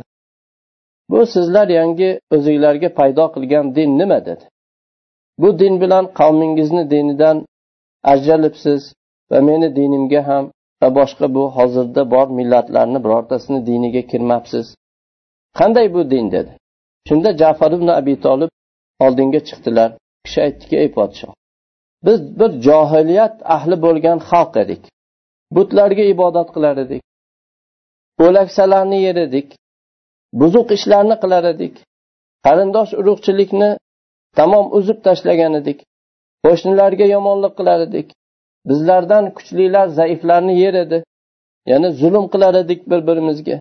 Bu 1.11 1.19
sizlar 1.33 1.67
yangi 1.79 2.09
o'zinglarga 2.35 2.89
paydo 2.99 3.25
qilgan 3.35 3.65
din 3.75 3.89
nima 3.99 4.19
dedi. 4.29 4.45
Bu 5.41 5.49
din 5.59 5.81
bilan 5.81 6.05
qavmingizni 6.19 6.83
dinidan 6.93 7.37
ajralibsiz 8.13 8.81
va 9.31 9.39
meni 9.47 9.67
dinimga 9.75 10.21
ham 10.29 10.45
va 10.81 10.89
boshqa 10.99 11.25
bu 11.35 11.43
hozirda 11.57 12.01
bor 12.13 12.27
millatlarni 12.39 12.99
birortasini 13.05 13.59
diniga 13.69 14.03
kirmabsiz. 14.11 14.65
Qanday 15.59 15.87
bu 15.95 16.01
din 16.11 16.25
dedi. 16.35 16.51
Shunda 17.07 17.29
jafar 17.41 17.71
ibn 17.77 17.87
abi 17.99 18.15
tolib 18.25 18.51
oldinga 19.05 19.39
chiqdilar. 19.47 19.89
Kishi 20.25 20.39
aytdiki 20.45 20.75
ey 20.83 20.89
podshoh 20.97 21.33
biz 22.05 22.39
bir 22.39 22.51
johiliyat 22.67 23.35
ahli 23.55 23.75
bo'lgan 23.85 24.19
xalq 24.29 24.53
edik. 24.63 24.83
Butlarga 25.55 26.03
ibodat 26.13 26.49
qilar 26.55 26.75
edik. 26.85 27.01
O'laksalarni 28.25 28.99
yer 29.07 29.17
edik. 29.27 29.47
Buzuq 30.39 30.67
ishlarni 30.77 31.15
qilar 31.23 31.43
edik. 31.53 31.75
Qarindosh 32.45 32.91
urug'chilikni 32.99 33.69
tamom 34.39 34.65
uzib 34.77 34.99
tashlagan 35.07 35.53
edik. 35.61 35.79
Qo'shnilarga 36.45 37.05
yomonlik 37.15 37.53
qilar 37.59 37.79
edik. 37.87 38.07
Bizlardan 38.69 39.33
kuchlilar 39.37 39.87
zaiflarni 39.87 40.59
yer 40.59 40.73
edi. 40.73 40.97
Ya'ni 41.71 41.89
zulm 42.01 42.25
qilar 42.33 42.53
edik 42.63 42.81
bir 42.91 43.07
birimizga 43.07 43.57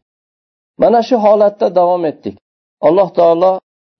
mana 0.82 1.00
shu 1.08 1.16
holatda 1.16 1.74
davom 1.74 2.04
etdik. 2.10 2.36
Alloh 2.80 3.08
taolo 3.18 3.52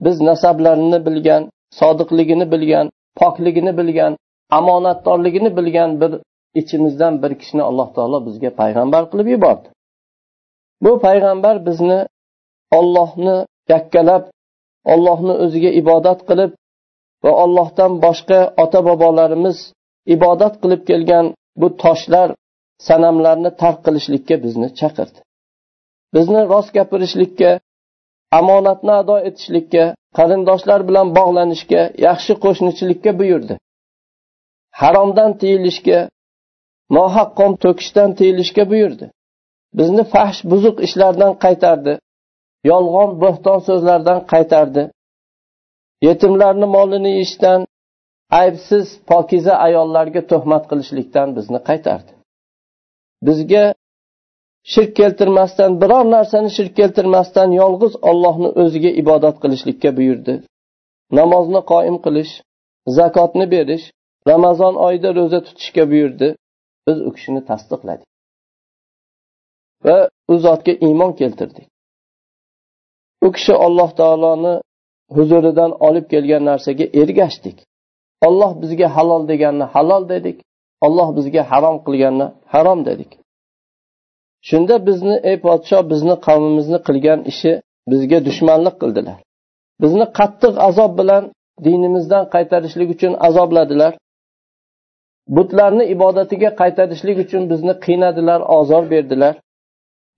biz 0.05 0.21
nasablarini 0.21 1.07
bilgan 1.07 1.42
sodiqligini 1.81 2.47
bilgan 2.53 2.87
pokligini 3.21 3.73
bilgan 3.79 4.12
omonatdorligini 4.59 5.57
bilgan 5.57 5.90
bir 6.01 6.12
ichimizdan 6.61 7.23
bir 7.23 7.33
kishini 7.40 7.62
alloh 7.62 7.88
taolo 7.97 8.18
bizga 8.27 8.51
payg'ambar 8.61 9.03
qilib 9.11 9.29
yubordi. 9.35 9.68
Bu 10.85 10.92
payg'ambar 11.07 11.66
bizni 11.66 12.01
ollohni 12.79 13.37
yakkalab 13.75 14.25
ollohni 14.92 15.35
o'ziga 15.44 15.71
ibodat 15.81 16.21
qilib 16.29 16.53
va 17.25 17.33
ollohdan 17.44 17.92
boshqa 18.05 18.40
ota 18.62 18.81
bobolarimiz 18.88 19.59
ibodat 20.14 20.55
qilib 20.62 20.83
kelgan 20.90 21.27
bu 21.61 21.68
toshlar 21.83 22.29
sanamlarni 22.88 23.51
tark 23.62 23.79
qilishlikka 23.87 24.37
bizni 24.44 24.68
chaqirdi. 24.81 25.18
Bizni 26.14 26.40
rost 26.53 26.71
gapirishlikka 26.77 27.51
omonatni 28.40 28.92
ado 29.01 29.16
etishlikka 29.29 29.85
qarindoshlar 30.18 30.81
bilan 30.88 31.07
bog'lanishga 31.18 31.83
yaxshi 32.07 32.33
qo'shnichilikka 32.44 33.11
buyurdi. 33.21 33.55
Haromdan 34.81 35.31
tiyilishga 35.40 36.01
nohaq 36.97 37.31
qon 37.38 37.53
to'kishdan 37.62 38.11
tiyilishga 38.18 38.64
buyurdi. 38.73 39.07
Bizni 39.79 40.05
fahsh 40.14 40.40
buzuq 40.51 40.77
ishlardan 40.87 41.33
qaytardi 41.44 41.94
yolg'on 42.71 43.11
bo'xton 43.23 43.59
so'zlardan 43.68 44.21
qaytardi. 44.33 44.83
Yetimlarni 46.09 46.66
molini 46.77 47.11
yeyishdan 47.16 47.61
aybsiz 48.30 48.86
pokiza 49.06 49.54
ayollarga 49.66 50.26
tuhmat 50.26 50.64
qilishlikdan 50.70 51.36
bizni 51.36 51.58
qaytardi. 51.68 52.12
Bizga 53.26 53.74
shirk 54.72 54.96
keltirmasdan 54.96 55.80
biror 55.82 56.04
narsani 56.16 56.50
shirk 56.56 56.76
keltirmasdan 56.80 57.50
yolg'iz 57.60 57.94
ollohni 58.10 58.48
o'ziga 58.62 58.90
ibodat 59.02 59.36
qilishlikka 59.42 59.90
buyurdi. 59.98 60.34
Namozni 61.18 61.60
qoim 61.72 61.96
qilish 62.04 62.32
zakotni 62.98 63.46
berish 63.54 63.84
ramazon 64.30 64.74
oyida 64.86 65.10
ro'za 65.18 65.40
tutishga 65.46 65.84
buyurdi. 65.92 66.28
Biz 66.86 66.98
u 67.08 67.10
kishini 67.16 67.42
tasdiqladik. 67.50 68.08
Va 69.86 69.98
u 70.32 70.34
zotga 70.44 70.72
iymon 70.86 71.12
keltirdik. 71.20 71.66
U 73.26 73.28
kishi 73.36 73.54
alloh 73.66 73.90
taoloni 74.00 74.54
huzuridan 75.16 75.72
olib 75.88 76.06
kelgan 76.12 76.42
narsaga 76.50 76.86
ergashdik. 77.02 77.58
Olloh 78.26 78.52
bizga 78.62 78.88
halol 78.96 79.22
deganni 79.31 79.66
halol 79.74 80.04
dedik 80.12 80.38
olloh 80.87 81.09
bizga 81.16 81.42
harom 81.50 81.76
qilganni 81.87 82.26
harom 82.52 82.81
dedik. 82.88 83.11
Shunda 84.48 84.87
bizni 84.88 85.16
ey 85.31 85.37
podshoh 85.46 85.83
bizni 85.92 86.14
qavmimizni 86.26 86.78
qilgan 86.88 87.20
ishi 87.33 87.52
bizga 87.90 88.18
dushmanlik 88.28 88.76
qildilar. 88.83 89.18
Bizni 89.83 90.07
qattiq 90.18 90.54
azob 90.68 90.92
bilan 91.00 91.24
dinimizdan 91.66 92.24
qaytarishlik 92.35 92.88
uchun 92.94 93.12
azobladilar. 93.28 93.92
Butlarni 95.37 95.85
ibodatiga 95.94 96.50
qaytarishlik 96.61 97.16
uchun 97.24 97.42
bizni 97.52 97.74
qiynadilar 97.85 98.40
ozor 98.59 98.85
berdilar. 98.92 99.35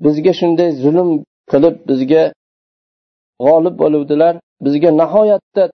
Bizga 0.04 0.32
shunday 0.40 0.70
zulm 0.84 1.10
qilib 1.50 1.76
bizga 1.90 2.24
g'olib 3.44 3.74
bo'luvdilar. 3.82 4.34
Bizga 4.64 4.90
nihoyatda 5.00 5.64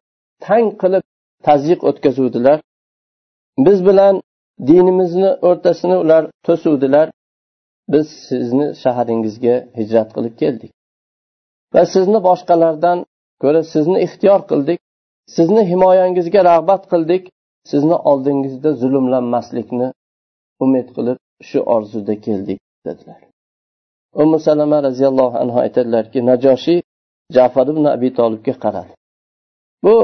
tang 0.46 0.66
qilib 0.82 1.04
tazyiq 1.46 1.80
o'tkazuvdilar. 1.88 2.58
Biz 3.66 3.78
bilan 3.88 4.14
dinimizni 4.68 5.30
o'rtasini 5.48 5.96
ular 6.02 6.22
to'suvdilar. 6.46 7.06
Biz 7.92 8.06
sizni 8.28 8.66
shaharingizga 8.82 9.56
hijrat 9.78 10.08
qilib 10.16 10.34
keldik. 10.42 10.72
Va 11.74 11.82
sizni 11.94 12.18
boshqalardan 12.28 12.98
ko'ra 13.42 13.62
sizni 13.74 13.98
ixtiyor 14.06 14.40
qildik 14.50 14.78
sizni 15.36 15.62
himoyangizga 15.70 16.40
rag'bat 16.50 16.82
qildik 16.92 17.22
sizni 17.70 17.96
oldingizda 18.10 18.70
zulmlanmaslikni 18.82 19.88
umid 20.64 20.88
qilib 20.96 21.18
shu 21.48 21.58
orzuda 21.74 22.14
keldik 22.26 22.60
dedilar. 22.86 23.20
Umi 24.22 24.38
salama 24.46 24.78
roziyallohu 24.88 25.36
anhu 25.42 25.58
aytadilarki 25.64 26.18
najoshiy 26.30 26.80
jafar 27.36 27.66
ibn 27.72 27.84
abi 27.94 28.08
tolibga 28.18 28.54
qaradi. 28.64 28.92
Bu 29.84 29.94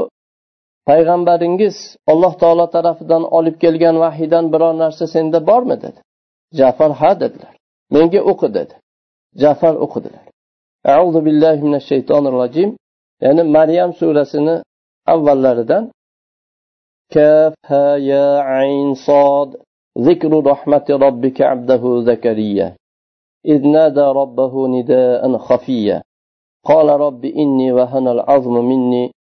payg'ambaringiz 0.90 1.78
alloh 2.12 2.34
taolo 2.42 2.66
tarafidan 2.76 3.24
olib 3.38 3.56
kelgan 3.64 3.96
vahiydan 4.04 4.46
biror 4.54 4.74
narsa 4.84 5.06
senda 5.14 5.40
bormi 5.50 5.76
dedi 5.84 6.00
jafar 6.60 6.92
ha 7.00 7.12
dedilar 7.22 7.54
menga 7.94 8.22
o'qi 8.32 8.48
dedi 8.58 8.74
jafar 9.42 9.76
o'qidilar 9.86 10.26
auzu 11.00 11.20
billahi 11.28 11.60
minash 11.68 11.86
shaytonir 11.92 12.34
rojim 12.42 12.70
ya'ni 13.24 13.44
maryam 13.58 13.92
surasini 14.00 14.56
avvallaridan 15.14 15.84
kaf 17.14 17.54
ha 17.72 17.86
ya 18.12 18.28
ayn 18.60 18.90
sod 19.08 19.50
ذكر 20.10 20.32
رحمة 20.52 20.88
ربك 20.90 21.42
عبده 21.42 21.84
زكريا 22.10 22.68
إذ 23.46 23.68
نادى 23.68 24.06
ربه 24.22 24.54
نداء 24.68 25.38
خفيا 25.38 25.98
قال 26.70 26.88
رب 27.06 27.26
إني 27.26 27.72
وهن 27.78 28.08
العظم 28.08 28.56
مني 28.72 29.12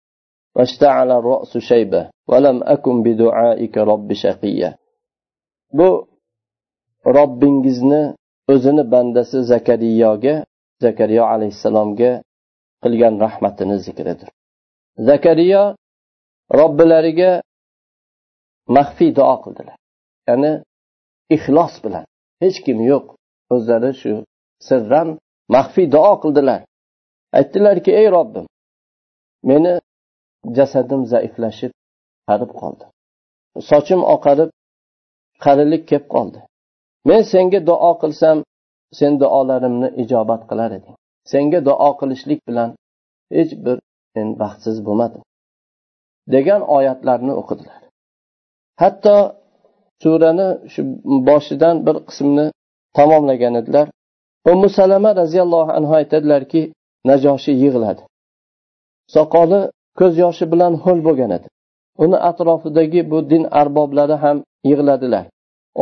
واشتعل 0.56 1.10
الرأس 1.20 1.58
شيبة 1.58 2.02
ولم 2.28 2.62
أكن 2.64 3.02
بدعائك 3.02 3.74
رب 3.78 4.12
شقيا 4.12 4.70
bu 5.72 6.08
robbingizni 7.06 8.14
o'zini 8.48 8.90
bandasi 8.92 9.38
zakariyoga 9.52 10.34
zakariyo 10.84 11.24
alayhissalomga 11.32 12.22
qilgan 12.82 13.14
rahmatini 13.24 13.76
zikridir 13.86 14.28
zakariya 15.08 15.62
robbilariga 16.60 17.30
maxfiy 18.76 19.10
duo 19.18 19.34
qildilar 19.44 19.76
ya'ni 20.28 20.52
ixlos 21.36 21.74
bilan 21.84 22.04
hech 22.42 22.58
kim 22.66 22.78
yo'q 22.92 23.06
o'zlari 23.54 23.92
shu 24.00 24.12
sirran 24.68 25.08
maxfiy 25.54 25.86
duo 25.94 26.12
qildilar 26.22 26.60
aytdilarki 27.38 27.90
ey 28.00 28.06
robbim 28.16 28.46
meni 29.50 29.72
jasadim 30.57 31.01
zaiflashib 31.13 31.71
qarib 32.29 32.51
qoldi. 32.61 32.85
Sochim 33.69 34.01
oqarib 34.15 34.49
qarilik 35.45 35.83
kelib 35.89 36.07
qoldi. 36.15 36.39
Men 37.09 37.21
senga 37.33 37.59
duo 37.69 37.91
qilsam 38.01 38.37
sen 38.99 39.11
duolarimni 39.21 39.89
ijobat 40.03 40.41
qilar 40.49 40.71
eding. 40.77 40.95
Senga 41.31 41.59
duo 41.67 41.89
qilishlik 41.99 42.39
bilan 42.47 42.69
hech 43.37 43.51
bir 43.65 43.77
men 44.15 44.27
baxtsiz 44.41 44.77
bo'lmadim 44.87 45.21
degan 46.33 46.61
oyatlarni 46.77 47.33
o'qidilar. 47.41 47.81
Hatto 48.81 49.15
surani 50.03 50.49
shu 50.73 50.81
boshidan 51.29 51.75
bir 51.85 51.95
qismni 52.07 52.45
tamomlagan 52.97 53.53
edilar. 53.61 53.87
Ummu 54.51 54.69
salama 54.79 55.11
roziyallohu 55.21 55.71
anhu 55.77 55.93
aytadilarki 56.01 56.61
najoshiy 57.09 57.55
yig'ladi. 57.63 58.01
Soqoli 59.15 59.61
ko'z 59.99 60.13
yoshi 60.23 60.45
bilan 60.51 60.73
ho'l 60.83 60.99
bo'lgan 61.07 61.31
edi. 61.37 61.47
Uni 62.03 62.17
atrofidagi 62.29 63.01
bu 63.11 63.17
din 63.31 63.43
arboblari 63.61 64.17
ham 64.23 64.37
yig'ladilar. 64.69 65.25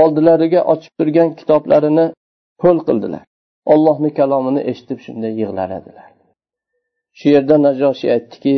Oldilariga 0.01 0.61
ochib 0.73 0.93
turgan 0.99 1.29
kitoblarini 1.39 2.05
ho'l 2.63 2.79
qildilar. 2.87 3.23
Ollohni 3.73 4.09
kalomini 4.19 4.61
eshitib 4.71 4.99
shunday 5.05 5.33
yig'lar 5.41 5.69
edilar. 5.79 6.09
Shu 7.17 7.27
yerda 7.35 7.55
najoshiy 7.67 8.11
aytdiki 8.15 8.55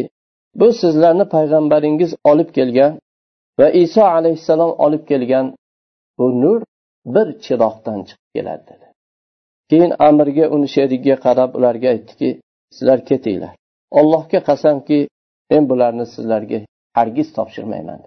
bu 0.59 0.67
sizlarni 0.81 1.25
payg'ambaringiz 1.35 2.11
olib 2.31 2.49
kelgan 2.57 2.93
va 3.59 3.67
iso 3.83 4.03
alayhissalom 4.17 4.71
olib 4.85 5.03
kelgan 5.11 5.45
bu 6.17 6.25
nur 6.41 6.59
bir 7.15 7.27
chiroqdan 7.45 7.99
chiqib 8.07 8.29
keladi 8.35 8.63
dedi. 8.71 8.87
Keyin 9.69 9.91
amirga 10.07 10.45
uni 10.55 10.67
sherigiga 10.75 11.15
qarab 11.25 11.51
ularga 11.57 11.87
aytdiki 11.95 12.29
sizlar 12.75 12.99
ketinglar. 13.09 13.53
Allohga 13.99 14.39
qasamki 14.49 14.99
men 15.51 15.63
bularni 15.69 16.05
sizlarga 16.13 16.59
hargiz 16.97 17.27
topshirmayman. 17.37 18.01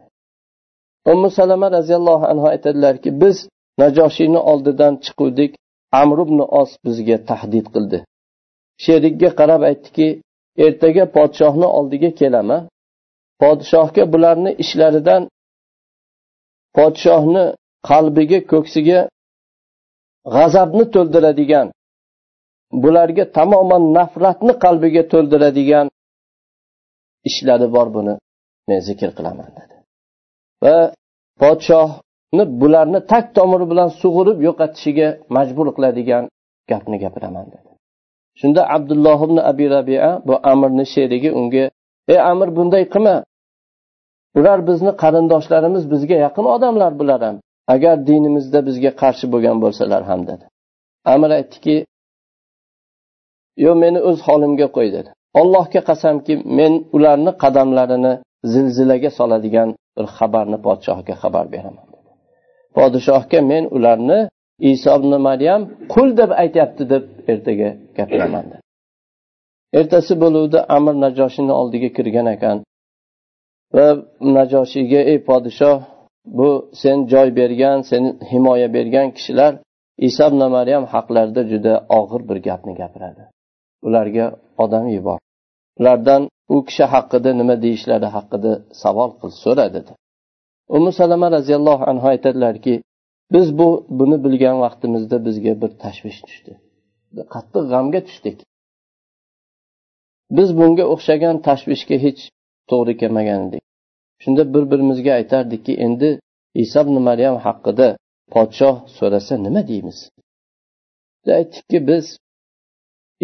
Ummu 1.13 1.31
salama 1.31 1.69
roziyallohu 1.77 2.25
anhu 2.33 2.47
aytadilarki 2.55 3.21
biz 3.21 3.37
najoshiyni 3.83 4.39
oldidan 4.39 4.95
chiquvdik. 5.05 5.53
Amr 6.03 6.19
ibn 6.27 6.39
os 6.61 6.71
bizga 6.85 7.19
tahdid 7.31 7.67
qildi. 7.75 7.99
Sherikka 8.85 9.31
qarab 9.41 9.63
aytdiki 9.71 10.09
ertaga 10.67 11.05
podshohni 11.17 11.69
oldiga 11.79 12.11
kelaman 12.21 12.63
podshohga 13.43 14.05
bularni 14.13 14.53
ishlaridan 14.63 15.23
podshohni 16.77 17.45
qalbiga 17.91 18.41
ko'ksiga 18.53 19.01
g'azabni 20.35 20.85
to'ldiradigan 20.95 21.67
bularga 22.83 23.25
tamoman 23.37 23.85
nafratni 23.97 24.53
qalbiga 24.65 25.03
to'ldiradigan 25.13 25.87
ishlari 27.29 27.67
bor 27.77 27.89
buni 27.97 28.15
men 28.69 28.81
zikr 28.89 29.11
qilaman 29.19 29.51
dedi. 29.59 29.75
Va 30.65 30.77
podshohni 31.43 32.45
bularni 32.61 33.01
tag 33.13 33.25
tomiri 33.37 33.67
bilan 33.73 33.89
sug'urib 34.01 34.39
yo'qotishiga 34.47 35.09
majbur 35.37 35.67
qiladigan 35.77 36.25
gapni 36.71 36.97
gapiraman 37.05 37.47
dedi. 37.55 37.71
Shunda 38.41 38.63
abdulloh 38.77 39.19
ibn 39.27 39.39
abi 39.51 39.67
rabia 39.77 40.09
bu 40.27 40.35
amirni 40.53 40.85
sherigi 40.95 41.31
unga 41.41 41.65
ey 42.13 42.19
amir 42.31 42.49
bunday 42.57 42.85
qilma. 42.95 43.17
Ular 44.39 44.59
bizni 44.69 44.93
qarindoshlarimiz 45.03 45.85
bizga 45.93 46.17
yaqin 46.27 46.47
odamlar 46.55 46.93
bular 47.01 47.21
ham 47.27 47.37
agar 47.75 47.97
dinimizda 48.09 48.61
bizga 48.69 48.91
qarshi 49.03 49.27
bo'lgan 49.33 49.57
bo'lsalar 49.65 50.03
ham 50.11 50.21
dedi. 50.31 50.45
Amir 51.15 51.31
aytdiki 51.39 51.77
yo 53.65 53.73
meni 53.83 54.01
o'z 54.09 54.19
holimga 54.27 54.67
qo'y 54.77 54.89
dedi. 54.97 55.11
Allohga 55.41 55.81
qasamki 55.91 56.35
men 56.59 56.73
ularni 56.97 57.33
qadamlarini 57.43 58.13
zilzilaga 58.53 59.11
soladigan 59.19 59.69
bir 59.97 60.07
xabarni 60.17 60.59
podshohga 60.67 61.15
xabar 61.23 61.47
beraman 61.55 61.87
dedi. 61.95 62.11
Podshohga 62.77 63.41
men 63.51 63.65
ularni 63.77 64.21
iso 64.73 64.91
ibn 64.99 65.13
maryam 65.29 65.61
qul 65.93 66.09
deb 66.21 66.31
aytyapti 66.43 66.83
deb 66.93 67.05
ertaga 67.33 67.71
gapiraman 67.99 68.45
dedi. 68.51 68.63
Ertasi 69.79 70.15
bo'luvdi 70.23 70.59
amir 70.77 70.95
najoshini 71.05 71.53
oldiga 71.61 71.89
kirgan 71.97 72.27
ekan 72.35 72.59
va 73.77 73.87
najoshiyga 74.37 75.01
ey 75.11 75.19
podshoh 75.29 75.79
bu 76.39 76.49
sen 76.83 76.99
joy 77.13 77.29
bergan 77.41 77.79
sen 77.91 78.03
himoya 78.31 78.69
bergan 78.77 79.07
kishilar 79.17 79.53
iso 80.09 80.25
ibn 80.31 80.41
maryam 80.57 80.85
haqlarida 80.93 81.43
juda 81.53 81.75
og'ir 81.99 82.23
bir 82.29 82.39
gapni 82.49 82.73
gapiradi. 82.83 83.23
Ularga 83.87 84.27
odam 84.65 84.87
yubor 84.97 85.19
ulardan 85.81 86.23
u 86.55 86.57
kishi 86.69 86.85
haqida 86.95 87.31
nima 87.41 87.55
deyishlari 87.65 88.09
haqida 88.17 88.53
savol 88.83 89.11
qil 89.21 89.31
so'ra 89.43 89.67
dedi. 89.77 89.93
Umi 90.77 90.91
salama 91.01 91.29
roziyallohu 91.37 91.85
anhu 91.91 92.07
aytadilarki 92.15 92.75
biz 93.35 93.47
bu 93.59 93.69
buni 93.99 94.17
bilgan 94.25 94.57
vaqtimizda 94.65 95.17
bizga 95.27 95.53
bir 95.63 95.71
tashvish 95.83 96.21
tushdi. 96.27 96.53
Qattiq 97.35 97.65
g'amga 97.73 98.01
tushdik. 98.09 98.39
Biz 100.37 100.49
bunga 100.59 100.85
o'xshagan 100.95 101.37
tashvishga 101.49 101.97
hech 102.05 102.21
to'g'ri 102.71 102.95
kelmagan 103.01 103.41
edik 103.49 103.65
shunda 104.23 104.43
bir 104.55 104.65
birimizga 104.71 105.13
aytardikki 105.21 105.73
endi 105.87 106.11
iso 106.63 106.81
ibn 106.85 106.97
maryam 107.09 107.37
haqida 107.47 107.89
podshoh 108.35 108.77
so'rasa 108.99 109.35
nima 109.47 109.63
deymiz? 109.71 109.99
Aytdikki 111.39 111.79
biz 111.89 112.05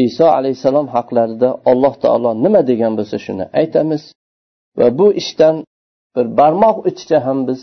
iso 0.08 0.26
alayhissalom 0.38 0.86
haqlarida 0.94 1.48
alloh 1.70 1.94
taolo 2.04 2.30
nima 2.44 2.60
degan 2.70 2.92
bo'lsa 2.98 3.16
shuni 3.26 3.44
aytamiz 3.60 4.02
va 4.78 4.86
bu 4.98 5.06
ishdan 5.22 5.56
bir 6.14 6.26
barmoq 6.38 6.76
uchicha 6.88 7.18
ham 7.26 7.38
biz 7.48 7.60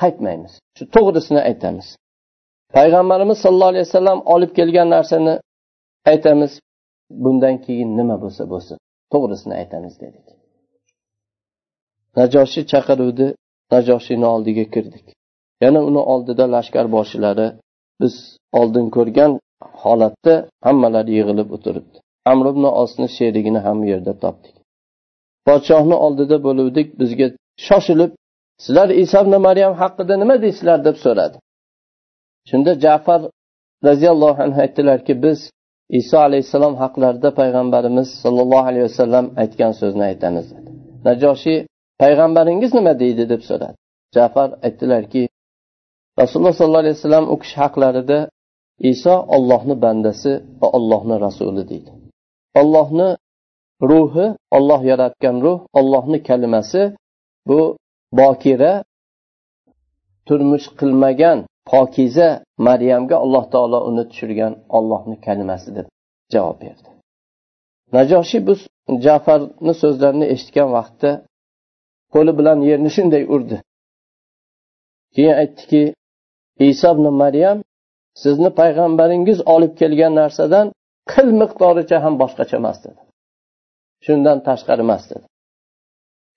qaytmaymiz. 0.00 0.52
Shu 0.76 0.84
to'g'risini 0.94 1.40
aytamiz. 1.48 1.86
Payg'ambarimiz 2.76 3.38
sollallohu 3.44 3.72
alayhi 3.74 3.86
vasallam 3.88 4.18
olib 4.34 4.50
kelgan 4.58 4.88
narsani 4.96 5.34
aytamiz. 6.12 6.52
Bundan 7.24 7.56
keyin 7.64 7.90
nima 7.98 8.16
bo'lsa 8.22 8.42
bo'lsin 8.52 8.76
to'g'risini 9.12 9.54
aytamiz 9.60 9.94
dedik. 10.02 10.26
Najoshi 12.18 12.60
chaqiruvdi 12.72 13.26
najoshini 13.74 14.26
oldiga 14.34 14.64
kirdik. 14.74 15.06
Yana 15.64 15.80
uni 15.88 16.02
oldida 16.12 16.44
lashkar 16.54 16.86
boshilari 16.96 17.48
biz 18.00 18.14
oldin 18.60 18.86
ko'rgan 18.96 19.32
holatda 19.82 20.34
hammalari 20.66 21.12
yig'ilib 21.18 21.48
o'tiribdi. 21.56 21.96
Amr 22.32 22.46
ibn 22.52 22.64
osni 22.82 23.08
sherigini 23.16 23.60
ham 23.66 23.78
u 23.84 23.86
yerda 23.92 24.12
topdik. 24.24 24.54
Podshohni 25.48 25.96
oldida 26.06 26.36
bo'luvdik 26.46 26.88
bizga 27.00 27.28
shoshilib 27.66 28.10
sizlar 28.64 28.88
iso 29.04 29.18
ibn 29.24 29.34
maryam 29.46 29.74
haqida 29.82 30.14
nima 30.22 30.36
deysizlar 30.44 30.78
deb 30.88 30.96
so'radi. 31.04 31.36
Shunda 32.50 32.72
jafar 32.84 33.20
roziyallohu 33.88 34.40
anhu 34.46 34.58
aytdilarki 34.64 35.14
biz 35.24 35.38
iso 36.00 36.16
alayhissalom 36.28 36.74
haqlarida 36.82 37.30
payg'ambarimiz 37.40 38.08
sollallohu 38.22 38.66
alayhi 38.70 38.86
vasallam 38.90 39.26
aytgan 39.42 39.72
so'zni 39.80 40.04
aytamiz 40.10 40.46
dedi. 40.54 40.70
Najoshiy 41.08 41.58
payg'ambaringiz 42.02 42.70
nima 42.78 42.92
deydi 43.02 43.24
deb 43.32 43.42
so'radi. 43.48 43.76
Jafar 44.16 44.48
aytdilarki 44.66 45.22
rasululloh 46.20 46.54
sollallohu 46.58 46.84
alayhi 46.84 46.96
vasallam 46.98 47.26
u 47.34 47.36
kishi 47.42 47.56
haqlarida 47.62 48.18
iso 48.90 49.14
ollohni 49.36 49.74
bandasi 49.84 50.32
va 50.60 50.68
ollohni 50.76 51.16
rasuli 51.26 51.62
deydi. 51.70 51.90
Ollohni 52.60 53.08
ruhi 53.90 54.26
olloh 54.56 54.80
yaratgan 54.90 55.36
ruh 55.44 55.58
ollohni 55.78 56.18
kalimasi 56.28 56.82
bu 57.48 57.60
bokira 58.18 58.72
turmush 60.26 60.66
qilmagan 60.78 61.38
pokiza 61.70 62.28
maryamga 62.66 63.16
alloh 63.24 63.44
taolo 63.52 63.78
uni 63.88 64.04
tushirgan 64.10 64.52
ollohni 64.78 65.16
kalimasi 65.26 65.68
deb 65.76 65.86
javob 66.32 66.56
berdi. 66.62 66.88
Najoshiy 67.96 68.40
bu 68.48 68.54
jafarni 69.06 69.74
so'zlarini 69.82 70.26
eshitgan 70.34 70.68
vaqtda 70.76 71.10
qo'li 72.14 72.32
bilan 72.38 72.58
yerni 72.68 72.90
shunday 72.96 73.22
urdi. 73.34 73.56
Keyin 75.14 75.34
aytdiki 75.42 75.82
iso 76.70 76.88
ibn 76.94 77.06
maryam 77.22 77.58
sizni 78.22 78.50
payg'ambaringiz 78.60 79.38
olib 79.54 79.72
kelgan 79.80 80.12
narsadan 80.20 80.66
qil 81.12 81.28
miqdoricha 81.40 81.98
ham 82.04 82.14
boshqacha 82.22 82.56
emas 82.62 82.78
dedi. 82.84 83.00
Shundan 84.06 84.38
tashqari 84.48 84.82
emas 84.86 85.04
dedi. 85.10 85.26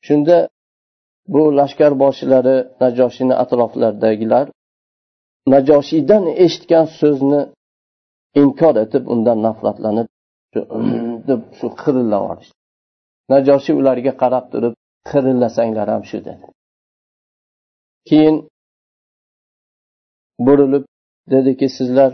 Shunda 0.07 0.37
bu 1.33 1.41
lashkar 1.59 1.91
boshilari 2.03 2.57
najoshiyni 2.83 3.35
atroflaridagilar 3.43 4.45
najoshiydan 5.53 6.23
eshitgan 6.45 6.85
so'zni 6.99 7.41
inkor 8.41 8.75
etib 8.85 9.03
undan 9.13 9.37
nafratlanib 9.47 10.07
deb 11.29 11.41
shu 11.57 11.67
qirillab 11.81 12.21
yuborishdi 12.23 12.55
najoshiy 13.33 13.75
ularga 13.81 14.13
qarab 14.21 14.45
turib 14.53 14.73
qirillasanglar 15.09 15.87
ham 15.93 16.03
shu 16.09 16.17
dedi. 16.27 16.45
Keyin 18.09 18.35
burilib 20.47 20.83
dediki 21.31 21.67
sizlar 21.77 22.11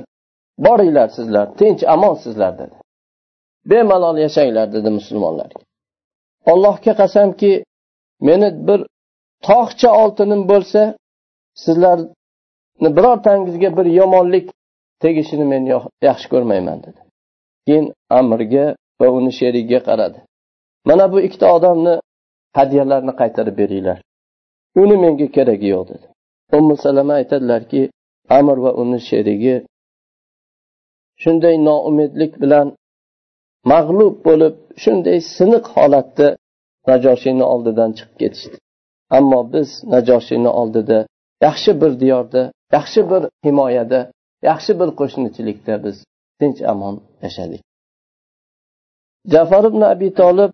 boringlar 0.58 1.10
sizlar 1.18 1.46
tinch 1.60 1.84
amonsizlar 1.94 2.54
dedi. 2.62 2.76
Bemalol 3.66 4.18
yashanglar 4.18 4.68
dedi 4.74 4.90
musulmonlarga 4.90 5.60
allohga 6.46 6.94
qasamki 7.02 7.52
meni 8.28 8.68
bir 8.68 8.80
tog'cha 9.48 9.90
oltinim 10.04 10.42
bo'lsa 10.52 10.82
sizlarni 11.64 12.90
birortangizga 12.98 13.70
bir 13.78 13.86
yomonlik 14.00 14.48
tegishini 15.04 15.46
men 15.54 15.64
yaxshi 16.08 16.28
ko'rmayman 16.34 16.80
dedi. 16.86 17.00
Keyin 17.68 17.86
amirga 18.20 18.66
va 19.00 19.08
uni 19.18 19.32
sherigiga 19.40 19.80
qaradi. 19.90 20.20
Mana 20.90 21.06
bu 21.14 21.18
ikkita 21.28 21.48
odamni 21.56 21.94
hadyalarni 22.58 23.14
qaytarib 23.22 23.56
beringlar. 23.62 24.00
Uni 24.82 24.96
menga 25.04 25.28
keragi 25.36 25.68
yo'q 25.76 25.86
dedi. 25.92 26.06
Ummu 26.58 26.76
salama 26.86 27.14
aytadilarki 27.22 27.82
amir 28.38 28.58
va 28.66 28.72
uni 28.82 29.00
sherigi 29.10 29.56
shunday 31.22 31.56
noumidlik 31.68 32.34
bilan 32.44 32.68
mag'lub 33.74 34.16
bo'lib 34.28 34.56
shunday 34.84 35.20
siniq 35.36 35.66
holatda 35.76 36.28
najoshiyni 36.90 37.46
oldidan 37.54 37.90
chiqib 37.98 38.16
ketishdi. 38.22 38.58
Ammo 39.18 39.40
biz 39.54 39.70
najoshiyni 39.94 40.52
oldida 40.62 41.00
yaxshi 41.48 41.72
bir 41.82 41.92
diyorda 42.02 42.42
yaxshi 42.78 43.02
bir 43.12 43.22
himoyada 43.46 44.00
yaxshi 44.50 44.72
bir 44.80 44.90
qo'shnichilikda 45.00 45.74
biz 45.86 45.96
tinch 46.40 46.60
amon 46.72 46.96
yashadik. 47.24 47.62
Jafar 49.34 49.64
ibn 49.70 49.82
abi 49.94 50.10
tolib 50.22 50.52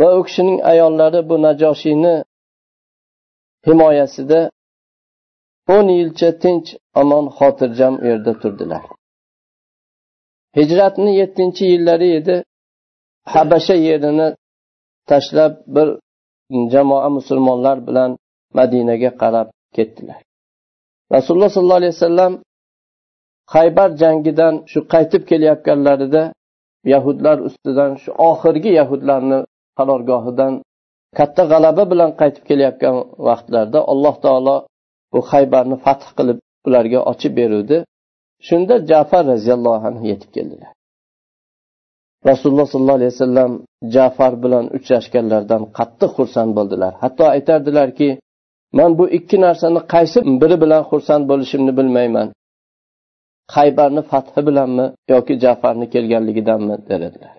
va 0.00 0.08
u 0.18 0.20
kishining 0.26 0.58
ayollari 0.72 1.20
bu 1.30 1.36
najoshiyni 1.46 2.14
himoyasida 3.68 4.40
o'n 5.74 5.86
yilcha 5.98 6.30
tinch 6.42 6.68
omon 7.00 7.24
xotirjam 7.38 7.94
u 8.02 8.04
yerda 8.10 8.32
turdilar. 8.42 8.82
Hijratni 10.58 11.10
yettinchi 11.20 11.64
yillari 11.72 12.08
edi. 12.18 12.36
Habasha 13.32 13.76
yerini 13.88 14.28
tashlab 15.10 15.52
bir 15.74 15.88
jamoa 16.72 17.08
musulmonlar 17.16 17.76
bilan 17.88 18.10
madinaga 18.58 19.10
qarab 19.22 19.48
ketdilar. 19.76 20.20
Rasululloh 21.14 21.50
sollallohu 21.56 21.80
alayhi 21.82 21.94
vasallam 21.96 22.32
haybar 23.54 23.90
jangidan 24.02 24.54
shu 24.70 24.80
qaytib 24.92 25.22
kelayotganlarida 25.30 26.22
yahudlar 26.92 27.36
ustidan 27.48 27.90
shu 28.02 28.10
oxirgi 28.30 28.70
yahudlarni 28.80 29.38
qarorgohidan 29.78 30.52
katta 31.18 31.42
g'alaba 31.52 31.84
bilan 31.92 32.10
qaytib 32.20 32.44
kelayotgan 32.50 32.96
vaqtlarida 33.28 33.80
alloh 33.92 34.14
taolo 34.24 34.56
bu 35.12 35.20
haybarni 35.30 35.76
fath 35.84 36.06
qilib 36.18 36.38
ularga 36.66 37.00
ochib 37.12 37.32
beruvdi. 37.40 37.76
Shunda 38.48 38.74
jafar 38.90 39.22
roziyallohu 39.32 39.84
anhu 39.90 40.04
yetib 40.12 40.30
keldilar. 40.36 40.70
Rasululloh 42.30 42.66
sollallohu 42.72 42.98
alayhi 43.00 43.12
vasallam 43.16 43.52
jafar 43.94 44.32
bilan 44.44 44.64
uchrashganlaridan 44.76 45.62
qattiq 45.78 46.10
xursand 46.18 46.50
bo'ldilar. 46.58 46.92
Hatto 47.02 47.24
aytardilarki 47.34 48.08
man 48.78 48.90
bu 48.98 49.04
ikki 49.18 49.36
narsani 49.46 49.80
qaysi 49.94 50.18
biri 50.42 50.56
bilan 50.64 50.82
xursand 50.90 51.24
bo'lishimni 51.30 51.72
bilmayman. 51.78 52.28
Haybarni 53.56 54.02
fathi 54.10 54.40
bilanmi 54.48 54.86
yoki 55.12 55.34
jafarni 55.44 55.86
kelganligidanmi? 55.94 56.74
dedilar. 56.90 57.34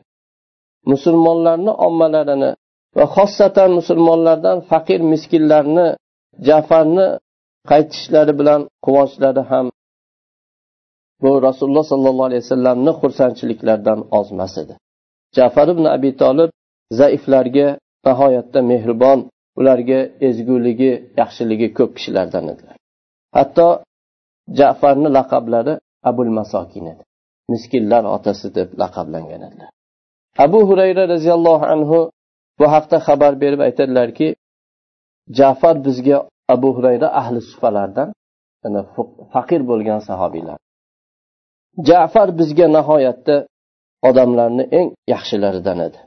Musulmonlarni 0.92 1.72
ommalarini 1.88 2.52
va 2.98 3.06
xossatan 3.16 3.70
musulmonlardan 3.80 4.58
faqir 4.70 5.00
miskinlarni 5.12 5.88
jafarni 6.48 7.08
qaytishlari 7.70 8.34
bilan 8.40 8.62
quvonchlari 8.86 9.44
ham 9.52 9.66
bu 11.22 11.32
rasululloh 11.48 11.86
sollallohu 11.94 12.28
alayhi 12.30 12.44
vasallamni 12.46 12.92
xursandchiliklaridan 13.02 14.00
ozmas 14.20 14.54
edi. 14.64 14.74
Jafar 15.38 15.68
ibn 15.74 15.86
abi 15.96 16.12
tolib 16.22 16.50
zaiflarga 17.00 17.68
nihoyatda 18.06 18.60
mehribon 18.72 19.20
ularga 19.60 20.00
ezguligi 20.28 20.92
yaxshiligi 21.20 21.68
ko'p 21.78 21.92
kishilardan 21.98 22.46
edilar 22.54 22.76
hatto 23.38 23.68
jafarni 24.60 25.10
laqablari 25.18 25.74
abul 26.10 26.32
masokin 26.40 26.86
edi. 26.94 27.04
Miskinlar 27.54 28.04
otasi 28.16 28.48
deb 28.58 28.70
laqablangan 28.82 29.42
edilar. 29.48 29.70
Abu 30.46 30.60
hurayra 30.70 31.04
roziyallohu 31.14 31.66
anhu 31.74 32.00
bu 32.60 32.66
haqda 32.74 32.98
xabar 33.08 33.34
berib 33.42 33.62
aytadilarki 33.68 34.28
jafar 35.38 35.76
bizga 35.86 36.18
abu 36.54 36.70
hurayra 36.76 37.08
ahli 37.22 37.40
sufalardan 37.52 38.10
faqir 39.34 39.62
bo'lgan 39.70 40.00
sahobiylar 40.10 40.58
jafar 41.88 42.30
bizga 42.40 42.68
nihoyatda 42.78 43.36
odamlarni 44.10 44.64
eng 44.80 44.90
yaxshilaridan 45.14 45.80
edi. 45.88 46.00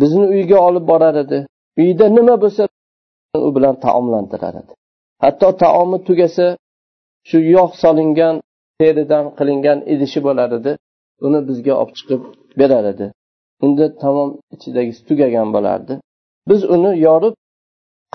Bizni 0.00 0.26
uyga 0.34 0.58
olib 0.68 0.84
borar 0.92 1.14
edi. 1.24 1.38
Uyda 1.82 2.06
nima 2.18 2.34
bo'lsa 2.44 2.62
u 3.48 3.50
bilan 3.56 3.74
taomlantirar 3.84 4.54
edi. 4.62 4.72
Hatto 5.24 5.48
taomi 5.62 5.98
tugasa 6.08 6.46
shu 7.28 7.38
yog' 7.56 7.74
solingan 7.82 8.34
teridan 8.80 9.24
qilingan 9.38 9.78
idishi 9.92 10.20
bo'lar 10.26 10.50
edi. 10.58 10.72
Uni 11.26 11.40
bizga 11.48 11.74
olib 11.80 11.94
chiqib 11.98 12.22
berar 12.60 12.84
edi. 12.92 13.06
Unda 13.64 13.86
tamom 14.02 14.30
ichidagisi 14.54 15.00
tugagan 15.08 15.48
bo'lardi. 15.56 15.94
Biz 16.50 16.60
uni 16.74 16.92
yorib 17.06 17.34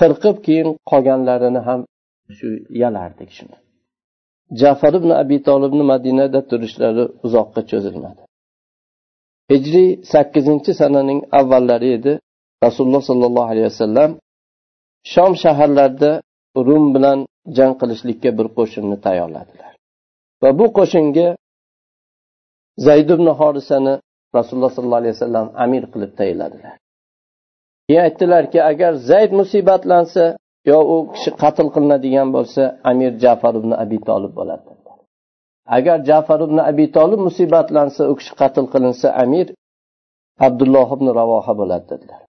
qirqib 0.02 0.38
keyin 0.46 0.70
qolganlarini 0.90 1.62
ham 1.68 1.80
shu 2.38 2.48
yalardik 2.82 3.30
shuni. 3.38 3.58
Jafar 4.62 4.94
ibn 5.00 5.10
abi 5.22 5.38
tolibni 5.48 5.84
madinada 5.94 6.40
turishlari 6.50 7.04
uzoqqa 7.26 7.62
cho'zilmadi. 7.72 8.22
Hijriy 9.52 9.90
sakkizinchi 10.12 10.72
sananing 10.82 11.20
avvallari 11.40 11.90
edi. 11.98 12.14
Rasululloh 12.66 13.04
sollallohu 13.10 13.50
alayhi 13.54 13.68
vasallam 13.72 14.12
shom 15.14 15.32
shaharlarida 15.44 16.12
rum 16.68 16.84
bilan 16.96 17.20
jang 17.58 17.74
qilishlikka 17.82 18.30
bir 18.38 18.48
qo'shinni 18.58 18.98
tayyorladilar. 19.06 19.72
Va 20.44 20.50
bu 20.60 20.66
qo'shinga 20.78 21.28
zayd 22.88 23.10
ibn 23.16 23.28
horisani 23.40 23.94
rasululloh 24.38 24.72
sollallohu 24.76 25.02
alayhi 25.04 25.16
vasallam 25.18 25.48
amir 25.64 25.84
qilib 25.94 26.12
tayinladilar. 26.20 26.74
Keyin 27.92 28.04
aytdilarki 28.08 28.60
agar 28.72 28.94
zayd 29.10 29.32
musibatlansa 29.40 30.24
yo 30.70 30.78
u 30.94 30.96
kishi 31.14 31.32
qatl 31.42 31.68
qilinadigan 31.76 32.28
bo'lsa 32.36 32.64
amir 32.92 33.12
jafar 33.24 33.54
ibn 33.62 33.72
abi 33.84 33.98
tolib 34.10 34.34
bo'ladi. 34.40 34.70
Agar 35.78 35.98
jafar 36.10 36.40
ibn 36.48 36.58
abi 36.72 36.86
tolib 36.98 37.20
musibatlansa 37.28 38.02
u 38.12 38.14
kishi 38.20 38.34
qatl 38.42 38.66
qilinsa 38.74 39.08
amir 39.24 39.48
abdulloh 40.48 40.88
ibn 40.98 41.08
ravoha 41.20 41.54
bo'ladi 41.62 41.86
dedilar. 41.92 42.22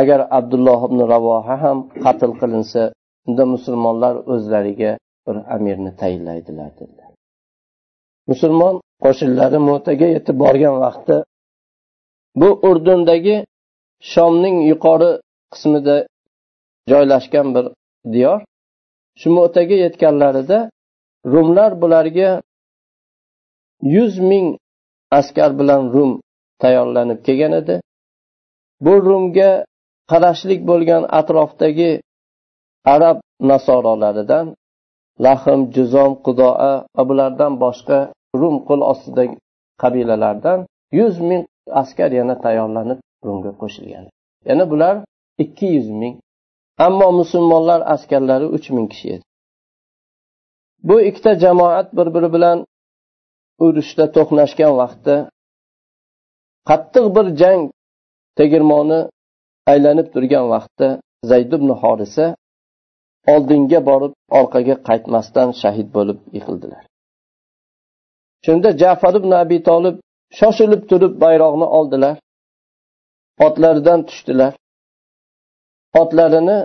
Agar 0.00 0.20
abdulloh 0.38 0.80
ibn 0.88 1.00
ravoha 1.14 1.54
ham 1.64 1.78
qatl 2.04 2.32
qilinsa 2.40 2.82
unda 3.28 3.44
musulmonlar 3.54 4.14
o'zlariga 4.32 4.92
bir 5.26 5.36
amirni 5.56 5.92
tayinlaydilar 6.00 6.70
dedilar. 6.80 7.10
Musulmon 8.30 8.74
qo'shinlari 9.04 9.58
mo'taga 9.68 10.06
yetib 10.16 10.36
borgan 10.44 10.76
vaqtda 10.84 11.16
bu 12.40 12.48
urdundagi 12.68 13.36
shomning 14.00 14.56
yuqori 14.70 15.10
qismida 15.52 15.96
joylashgan 16.90 17.54
bir 17.54 17.64
diyor. 18.12 18.40
Shu 19.20 19.28
mo'taga 19.30 19.76
yetganlarida 19.84 20.58
rumlar 21.32 21.80
bularga 21.82 22.30
yuz 23.82 24.18
ming 24.30 24.46
askar 25.18 25.50
bilan 25.58 25.82
rum 25.94 26.12
tayyorlanib 26.62 27.18
kelgan 27.26 27.52
edi. 27.60 27.74
Bu 28.84 28.92
rumga 29.08 29.50
qarashlik 30.10 30.60
bo'lgan 30.70 31.02
atrofdagi 31.18 31.90
arab 32.94 33.18
nasorolaridan 33.50 34.46
lahm 35.24 35.60
juzom 35.74 36.12
qudoa 36.26 36.72
va 36.96 37.02
bulardan 37.08 37.52
boshqa 37.64 37.98
rum 38.40 38.56
qo'l 38.68 38.80
ostidagi 38.92 39.36
qabilalardan 39.82 40.58
yuz 40.98 41.14
ming 41.28 41.42
askar 41.82 42.10
yana 42.18 42.34
tayyorlanib 42.44 42.98
bunga 43.22 43.52
qo'shilgan. 43.60 44.04
Yana 44.48 44.64
bular 44.72 44.94
ikki 45.44 45.66
yuz 45.76 45.88
ming 46.00 46.14
ammo 46.86 47.08
musulmonlar 47.20 47.80
askarlari 47.94 48.46
uch 48.56 48.66
ming 48.76 48.88
kishi 48.92 49.08
edi. 49.14 49.24
Bu 50.88 50.96
ikkita 51.08 51.32
jamoat 51.44 51.88
bir 51.96 52.08
biri 52.14 52.28
bilan 52.36 52.58
urushda 53.64 54.04
to'qnashgan 54.16 54.72
vaqtda 54.80 55.16
qattiq 56.68 57.06
bir 57.16 57.26
jang 57.40 57.62
tegirmoni 58.38 59.00
aylanib 59.72 60.06
turgan 60.14 60.46
vaqtda 60.54 60.88
zayd 61.30 61.50
ibn 61.58 61.70
horisa 61.82 62.26
oldinga 63.32 63.80
borib 63.88 64.12
orqaga 64.40 64.74
qaytmasdan 64.88 65.48
shahid 65.62 65.88
bo'lib 65.96 66.18
yiqildilar. 66.36 66.82
Shunda 68.44 68.70
jafar 68.82 69.14
ibn 69.20 69.30
abi 69.42 69.58
tolib 69.68 69.96
shoshilib 70.38 70.82
turib 70.90 71.12
bayroqni 71.24 71.66
oldilar. 71.78 72.14
otlaridan 73.45 73.99
tushdilar 74.09 74.53
otlarini 76.01 76.57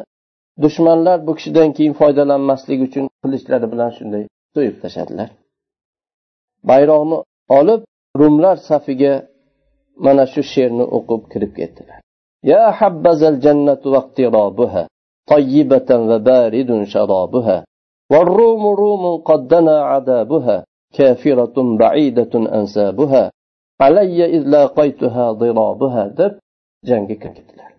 dushmanlar 0.64 1.18
bu 1.26 1.32
kishidan 1.38 1.68
keyin 1.76 1.94
foydalanmasligi 2.00 2.82
uchun 2.88 3.04
qilichlari 3.22 3.66
bilan 3.72 3.90
shunday 3.98 4.24
so'yib 4.54 4.76
tashladilar 4.82 5.28
bayroqni 6.70 7.18
olib 7.58 7.80
rumlar 8.20 8.56
safiga 8.70 9.14
mana 10.04 10.24
shu 10.32 10.42
she'rni 10.52 10.84
o'qib 10.96 11.22
kirib 11.32 11.52
ketdilar 11.60 11.98
يا 12.52 12.64
حبذا 12.78 13.28
الجنة 13.32 13.82
واقترابها 13.94 14.82
طيبة 15.32 15.90
وبارد 16.10 16.70
شرابها 16.92 17.58
والروم 18.12 18.62
روم 18.82 19.04
قد 19.28 19.40
دنا 19.52 19.76
عذابها 19.92 20.56
كافرة 20.96 21.56
بعيدة 21.82 22.34
أنسابها 22.58 23.24
علي 23.80 24.18
إذ 24.36 24.42
لاقيتها 24.54 25.32
ضرابها 25.42 26.04
deb 26.18 26.32
jangga 26.89 27.15
kirdilar 27.23 27.71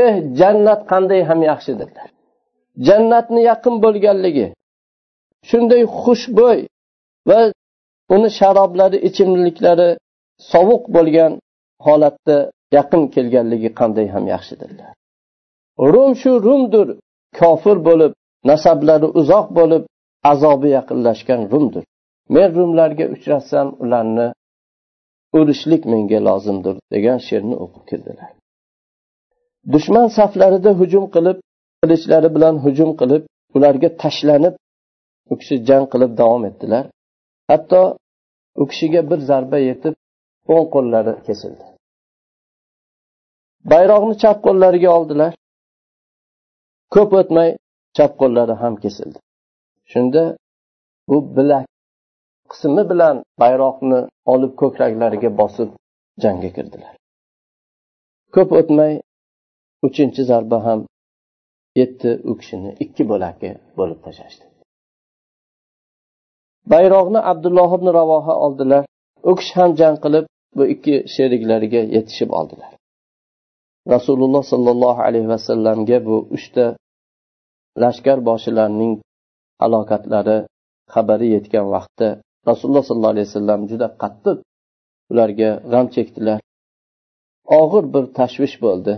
eh 0.00 0.14
jannat 0.40 0.80
qanday 0.92 1.20
ham 1.28 1.40
yaxshi 1.50 1.72
dedilar 1.80 2.08
jannatni 2.88 3.40
yaqin 3.50 3.74
bo'lganligi 3.84 4.46
shunday 5.48 5.82
xushbo'y 6.02 6.60
va 7.28 7.40
uni 8.14 8.28
sharoblari 8.38 8.98
ichimliklari 9.08 9.90
sovuq 10.52 10.82
bo'lgan 10.96 11.32
holatda 11.86 12.36
yaqin 12.76 13.02
kelganligi 13.14 13.70
qanday 13.80 14.06
ham 14.14 14.24
yaxshi 14.34 14.54
dedilar 14.62 14.92
rum 15.92 16.12
shu 16.22 16.32
rumdir 16.46 16.88
kofir 17.40 17.76
bo'lib 17.88 18.12
nasablari 18.50 19.08
uzoq 19.20 19.46
bo'lib 19.58 19.82
azobi 20.32 20.68
yaqinlashgan 20.78 21.40
rumdir 21.52 21.84
men 22.34 22.48
rumlarga 22.58 23.06
uchrasam 23.14 23.68
ularni 23.84 24.26
urishlik 25.38 25.82
menga 25.92 26.18
lozimdir 26.28 26.76
degan 26.94 27.18
she'rni 27.26 27.56
o'qib 27.64 27.84
keldilar. 27.90 28.30
Dushman 29.74 30.08
saflarida 30.18 30.70
hujum 30.80 31.04
qilib 31.14 31.38
qilichlari 31.80 32.28
bilan 32.36 32.54
hujum 32.64 32.90
qilib 33.00 33.22
ularga 33.56 33.88
tashlanib 34.02 34.54
u 35.32 35.34
kishi 35.40 35.56
jang 35.68 35.84
qilib 35.92 36.12
davom 36.20 36.42
etdilar. 36.50 36.84
Hatto 37.50 37.82
u 38.60 38.64
kishiga 38.70 39.00
bir 39.10 39.20
zarba 39.30 39.58
yetib 39.68 39.94
o'ng 40.54 40.66
qo'llari 40.74 41.14
kesildi. 41.26 41.64
Bayroqni 43.72 44.14
chap 44.22 44.38
qo'llariga 44.46 44.90
oldilar. 44.98 45.32
Ko'p 46.94 47.10
o'tmay 47.20 47.50
chap 47.96 48.12
qo'llari 48.20 48.54
ham 48.62 48.74
kesildi. 48.84 49.18
Shunda 49.92 50.22
bu 51.08 51.16
bilak 51.36 51.66
qismi 52.52 52.82
bilan 52.90 53.16
bayroqni 53.42 54.00
olib 54.32 54.52
ko'kraklariga 54.60 55.30
bosib 55.40 55.70
jangga 56.22 56.50
kirdilar. 56.56 56.94
Ko'p 58.34 58.50
o'tmay 58.60 58.92
uchinchi 59.88 60.22
zarba 60.30 60.58
ham 60.66 60.80
yetdi 61.80 62.10
u 62.30 62.32
kishini 62.40 62.70
ikki 62.84 63.02
bo'lakka 63.10 63.50
bo'lib 63.78 63.98
tashlashdi. 64.06 64.44
Bayroqni 66.72 67.20
abdulloh 67.32 67.70
ibn 67.78 67.88
ravoha 67.98 68.34
oldilar. 68.44 68.82
U 69.30 69.32
kishi 69.38 69.54
ham 69.60 69.70
jang 69.80 69.96
qilib 70.04 70.24
bu 70.56 70.64
ikki 70.74 70.94
sheriklariga 71.14 71.82
yetishib 71.96 72.30
oldilar. 72.38 72.72
Rasululloh 73.94 74.42
sollallohu 74.52 75.00
alayhi 75.08 75.28
vasallamga 75.34 75.98
bu 76.08 76.16
uchta 76.36 76.66
lashkar 77.82 78.18
boshilarining 78.28 78.92
halokatlari 79.62 80.38
xabari 80.94 81.26
yetgan 81.36 81.66
vaqtda 81.74 82.08
rasululloh 82.48 82.84
sollallohu 82.88 83.14
alayhi 83.14 83.28
vasallam 83.30 83.60
juda 83.70 83.86
qattiq 84.02 84.38
ularga 85.12 85.50
g'am 85.72 85.86
chekdilar. 85.94 86.38
Og'ir 87.60 87.84
bir 87.94 88.04
tashvish 88.18 88.56
bo'ldi. 88.64 88.92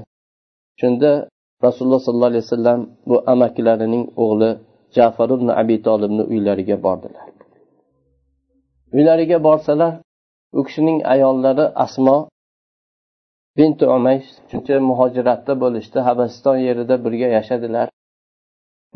Shunda 0.80 1.10
rasululloh 1.66 2.00
sollallohu 2.06 2.32
alayhi 2.32 2.46
vasallam 2.46 2.80
bu 3.08 3.16
amakilarining 3.32 4.04
o'g'li 4.24 4.50
jafar 4.96 5.28
ibn 5.36 5.48
abi 5.60 5.76
tolibni 5.86 6.24
uylariga 6.32 6.76
bordilar. 6.86 7.26
Uylariga 8.96 9.38
borsalar 9.48 9.92
u 10.58 10.60
kishining 10.66 10.98
ayollari 11.14 11.64
asmo 11.84 12.16
binti 13.56 13.84
umays 13.96 14.26
shuncha 14.50 14.74
muhojiratda 14.90 15.52
bo'lishdi 15.62 15.98
habasiston 16.08 16.56
yerida 16.66 16.94
birga 17.04 17.28
yashadilar. 17.36 17.88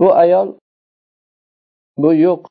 Bu 0.01 0.09
ayol 0.23 0.49
bu 2.03 2.11
yo'q 2.27 2.43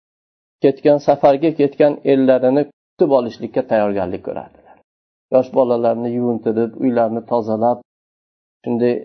ketgan 0.64 0.98
safarga 1.08 1.50
ketgan 1.60 1.94
ellarini 2.14 2.64
kutib 2.72 3.12
olishlikka 3.18 3.62
tayyorgarlik 3.72 4.22
ko'rardilar. 4.28 4.78
Yosh 5.34 5.50
bolalarni 5.58 6.10
yuvintirib 6.18 6.72
uylarni 6.84 7.22
tozalab 7.32 7.78
shunday 8.64 8.96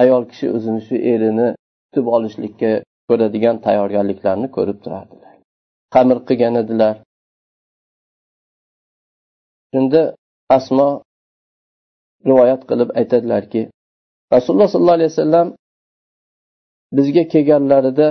ayol 0.00 0.22
kishi 0.30 0.46
o'zini 0.56 0.80
shu 0.88 0.96
erini 1.12 1.48
kutib 1.86 2.06
olishlikka 2.16 2.72
ko'radigan 3.08 3.56
tayyorgarliklarni 3.66 4.48
ko'rib 4.56 4.78
turardilar. 4.84 5.34
Qamir 5.94 6.18
qilgan 6.28 6.54
edilar. 6.62 6.94
Shunda 9.72 10.02
asmo 10.56 10.88
rivoyat 12.28 12.62
qilib 12.70 12.90
aytadilarki 13.00 13.62
rasululloh 14.34 14.68
sollallohu 14.72 14.98
alayhi 14.98 15.12
vasallam 15.14 15.48
bizga 16.96 17.24
kelganlarida 17.32 18.08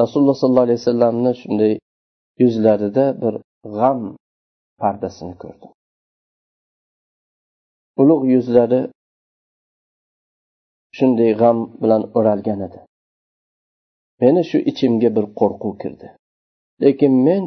rasululloh 0.00 0.36
sollallohu 0.40 0.66
alayhi 0.66 0.80
vasallamni 0.82 1.32
shunday 1.42 1.72
yuzlarida 2.42 3.04
bir 3.22 3.34
g'am 3.76 4.00
pardasini 4.80 5.34
ko'rdim 5.42 5.70
ulug' 8.00 8.24
yuzlari 8.34 8.80
shunday 10.96 11.32
g'am 11.40 11.58
bilan 11.82 12.02
o'ralgan 12.18 12.60
edi. 12.66 12.78
Meni 14.22 14.42
shu 14.50 14.58
ichimga 14.70 15.10
bir 15.16 15.26
qo'rquv 15.40 15.74
kirdi. 15.82 16.08
Lekin 16.82 17.12
men 17.26 17.42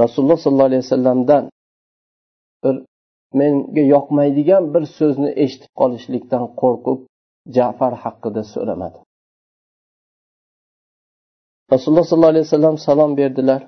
rasululloh 0.00 0.38
sollallohu 0.44 0.70
alayhi 0.70 0.84
vasallamdan 0.86 1.44
bir 2.64 2.74
menga 3.40 3.84
yoqmaydigan 3.94 4.64
bir 4.74 4.84
so'zni 4.98 5.30
eshitib 5.44 5.72
qolishlikdan 5.80 6.44
qo'rqib 6.60 6.98
jafar 7.56 7.92
haqida 8.04 8.42
so'ramadim. 8.54 9.02
Rasululloh 11.72 12.06
sollallohu 12.10 12.32
alayhi 12.34 12.46
vasallam 12.48 12.76
salom 12.86 13.10
berdilar 13.20 13.60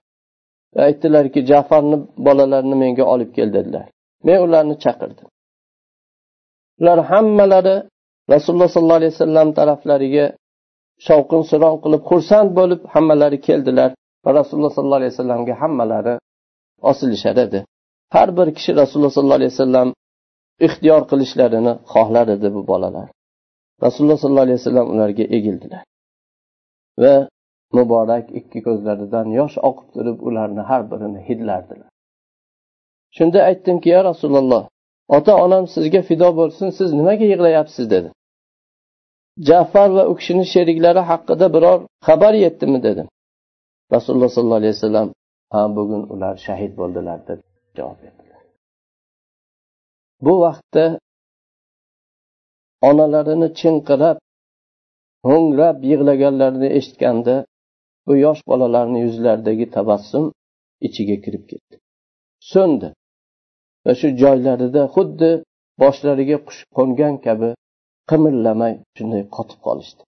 va 0.75 0.81
aytdilarki 0.89 1.41
jafarni 1.51 1.97
bolalarini 2.27 2.77
menga 2.83 3.05
olib 3.15 3.31
kel 3.37 3.51
dedilar. 3.57 3.87
Men 4.27 4.39
ularni 4.47 4.75
chaqirdim. 4.85 5.27
Ular 6.81 6.99
hammalari 7.11 7.77
rasululloh 8.35 8.71
sollallohu 8.75 9.01
alayhi 9.01 9.15
vasallam 9.17 9.49
taraflariga 9.59 10.27
shovqin 11.07 11.43
suron 11.51 11.75
qilib 11.85 12.03
xursand 12.11 12.49
bo'lib 12.59 12.81
hammalari 12.95 13.39
keldilar 13.49 13.91
va 14.25 14.31
rasululloh 14.39 14.73
sollallohu 14.77 15.01
alayhi 15.01 15.15
vasallamga 15.15 15.55
hammalari 15.63 16.15
osilishar 16.91 17.37
edi. 17.47 17.61
Har 18.15 18.29
bir 18.39 18.49
kishi 18.57 18.71
rasululloh 18.81 19.13
sollallohu 19.17 19.41
alayhi 19.41 19.55
vasallam 19.55 19.89
ixtiyor 20.67 21.03
qilishlarini 21.11 21.73
xohlar 21.93 22.27
edi 22.37 22.49
bu 22.57 22.61
bolalar. 22.71 23.09
Rasululloh 23.85 24.19
sollallohu 24.23 24.47
alayhi 24.49 24.61
vasallam 24.61 24.87
ularga 24.95 25.25
egildilar. 25.37 25.83
Va 27.03 27.15
muborak 27.77 28.27
ikki 28.39 28.59
ko'zlaridan 28.67 29.27
yosh 29.39 29.57
oqib 29.69 29.89
turib 29.95 30.19
ularni 30.29 30.63
har 30.71 30.83
birini 30.91 31.21
hidlardilar. 31.29 31.91
Shunda 33.17 33.39
aytdimki 33.49 33.89
ya 33.95 34.01
rasululloh 34.11 34.63
ota 35.17 35.33
onam 35.45 35.65
sizga 35.75 36.01
fido 36.09 36.29
bo'lsin 36.41 36.69
siz 36.79 36.89
nimaga 36.99 37.25
yig'layapsiz? 37.33 37.87
dedi. 37.95 38.09
Jafar 39.49 39.91
va 39.97 40.05
u 40.11 40.15
kishini 40.19 40.45
sheriklari 40.55 41.03
haqida 41.11 41.47
biror 41.55 41.79
xabar 42.07 42.35
yetdimi 42.45 42.79
dedim 42.87 43.09
rasululloh 43.95 44.31
sollallohu 44.37 44.61
alayhi 44.63 44.77
vasallam 44.77 45.09
ha 45.53 45.61
bugun 45.77 46.03
ular 46.15 46.35
shahid 46.47 46.73
bo'ldilar 46.81 47.19
deb 47.29 47.41
javob 47.77 47.99
berdilar. 48.05 48.43
Bu 50.25 50.35
vaqtda 50.45 50.85
onalarini 52.89 53.49
chinqirab 53.61 54.19
ho'ngrab 55.29 55.77
yig'laganlarini 55.91 56.69
eshitganda 56.79 57.35
bu 58.07 58.13
yosh 58.25 58.43
bolalarni 58.51 58.99
yuzlaridagi 59.07 59.67
tabassum 59.77 60.25
ichiga 60.87 61.17
kirib 61.25 61.45
ketdi. 61.51 61.75
So'ndi 62.53 62.89
va 63.85 63.93
shu 64.01 64.09
joylarida 64.23 64.83
xuddi 64.95 65.31
boshlariga 65.83 66.39
qush 66.47 66.61
qo'ngan 66.77 67.15
kabi 67.27 67.51
qimirlamay 68.11 68.75
shunday 68.97 69.23
qotib 69.37 69.59
qolishdi. 69.67 70.03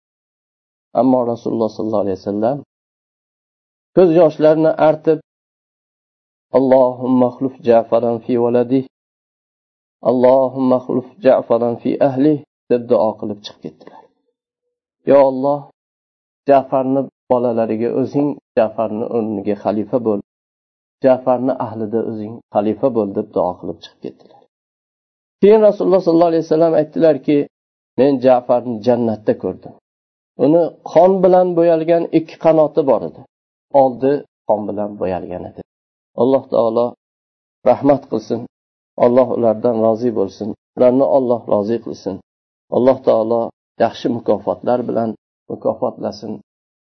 Ammo 1.01 1.21
rasululloh 1.33 1.71
sollallohu 1.77 2.05
alayhi 2.07 2.19
vasallam 2.21 2.57
ko'z 3.97 4.11
yoshlarini 4.21 4.73
artib 4.89 5.19
allohumma 6.59 7.29
xluf 7.37 7.55
jafaran 7.69 8.17
fi 8.25 8.33
valadi 8.45 8.81
allohumma 10.11 10.79
xluf 10.87 11.09
jafaran 11.27 11.75
fi 11.83 11.91
ahli 12.09 12.35
deb 12.71 12.83
duo 12.91 13.11
qilib 13.21 13.39
chiqib 13.47 13.61
ketdilar. 13.65 14.03
Yo 15.11 15.19
olloh 15.31 15.61
jafarni 16.51 17.01
bolalariga 17.31 17.91
o'zing 18.01 18.29
jafarni 18.59 19.05
o'rniga 19.17 19.55
xalifa 19.65 19.99
bo'l. 20.07 20.21
Jafarni 21.05 21.55
ahlida 21.67 22.01
o'zing 22.11 22.35
xalifa 22.55 22.89
bo'l 22.97 23.09
deb 23.19 23.29
duo 23.37 23.53
qilib 23.61 23.79
chiqib 23.85 24.01
ketdilar. 24.05 24.41
Keyin 25.43 25.61
rasululloh 25.69 26.03
sollallohu 26.07 26.31
alayhi 26.33 26.45
vasallam 26.47 26.75
aytdilarki 26.81 27.37
men 27.99 28.13
jafarni 28.27 28.77
jannatda 28.87 29.33
ko'rdim. 29.43 29.75
Uni 30.45 30.63
qon 30.93 31.13
bilan 31.25 31.49
bo'yalgan 31.59 32.03
ikki 32.19 32.37
qanoti 32.45 32.83
bor 32.91 33.03
edi. 33.09 33.21
Oldi 33.83 34.13
qon 34.49 34.61
bilan 34.69 34.91
bo'yalgan 35.01 35.43
edi. 35.51 35.61
Alloh 36.23 36.45
taolo 36.53 36.87
rahmat 37.71 38.03
qilsin. 38.11 38.41
Alloh 39.05 39.29
ulardan 39.37 39.77
rozi 39.87 40.11
bo'lsin. 40.19 40.49
Ularni 40.77 41.07
olloh 41.17 41.41
rozi 41.53 41.79
qilsin. 41.85 42.15
Alloh 42.77 42.99
taolo 43.09 43.43
yaxshi 43.85 44.07
mukofotlar 44.17 44.81
bilan 44.89 45.11
mukofotlasin 45.52 46.34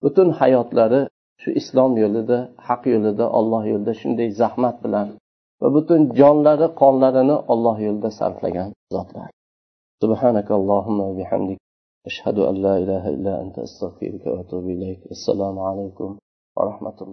butun 0.04 0.28
hayotlari 0.39 1.02
shu 1.41 1.49
islom 1.62 1.91
yo'lida 2.04 2.38
haq 2.68 2.82
yo'lida 2.93 3.26
olloh 3.39 3.64
yo'lida 3.72 3.93
shunday 4.02 4.30
zahmat 4.41 4.76
bilan 4.86 5.08
va 5.62 5.68
butun 5.76 6.02
jonlari 6.20 6.68
qonlarini 6.82 7.38
olloh 7.54 7.78
yo'lida 7.88 8.10
sarflagan 8.20 8.70
zotlar 8.95 9.30
سبحانك 10.06 10.49
اللهم 10.60 10.99
وبحمدك 11.10 11.60
أشهد 12.10 12.38
أن 12.49 12.56
لا 12.66 12.74
إله 12.84 13.04
إلا 13.16 13.34
أنت 13.43 13.56
أستغفرك 13.68 14.24
وأتوب 14.32 14.66
إليك 14.76 15.02
السلام 15.16 15.56
عليكم 15.60 16.10
ورحمة 16.58 16.97
الله 17.02 17.10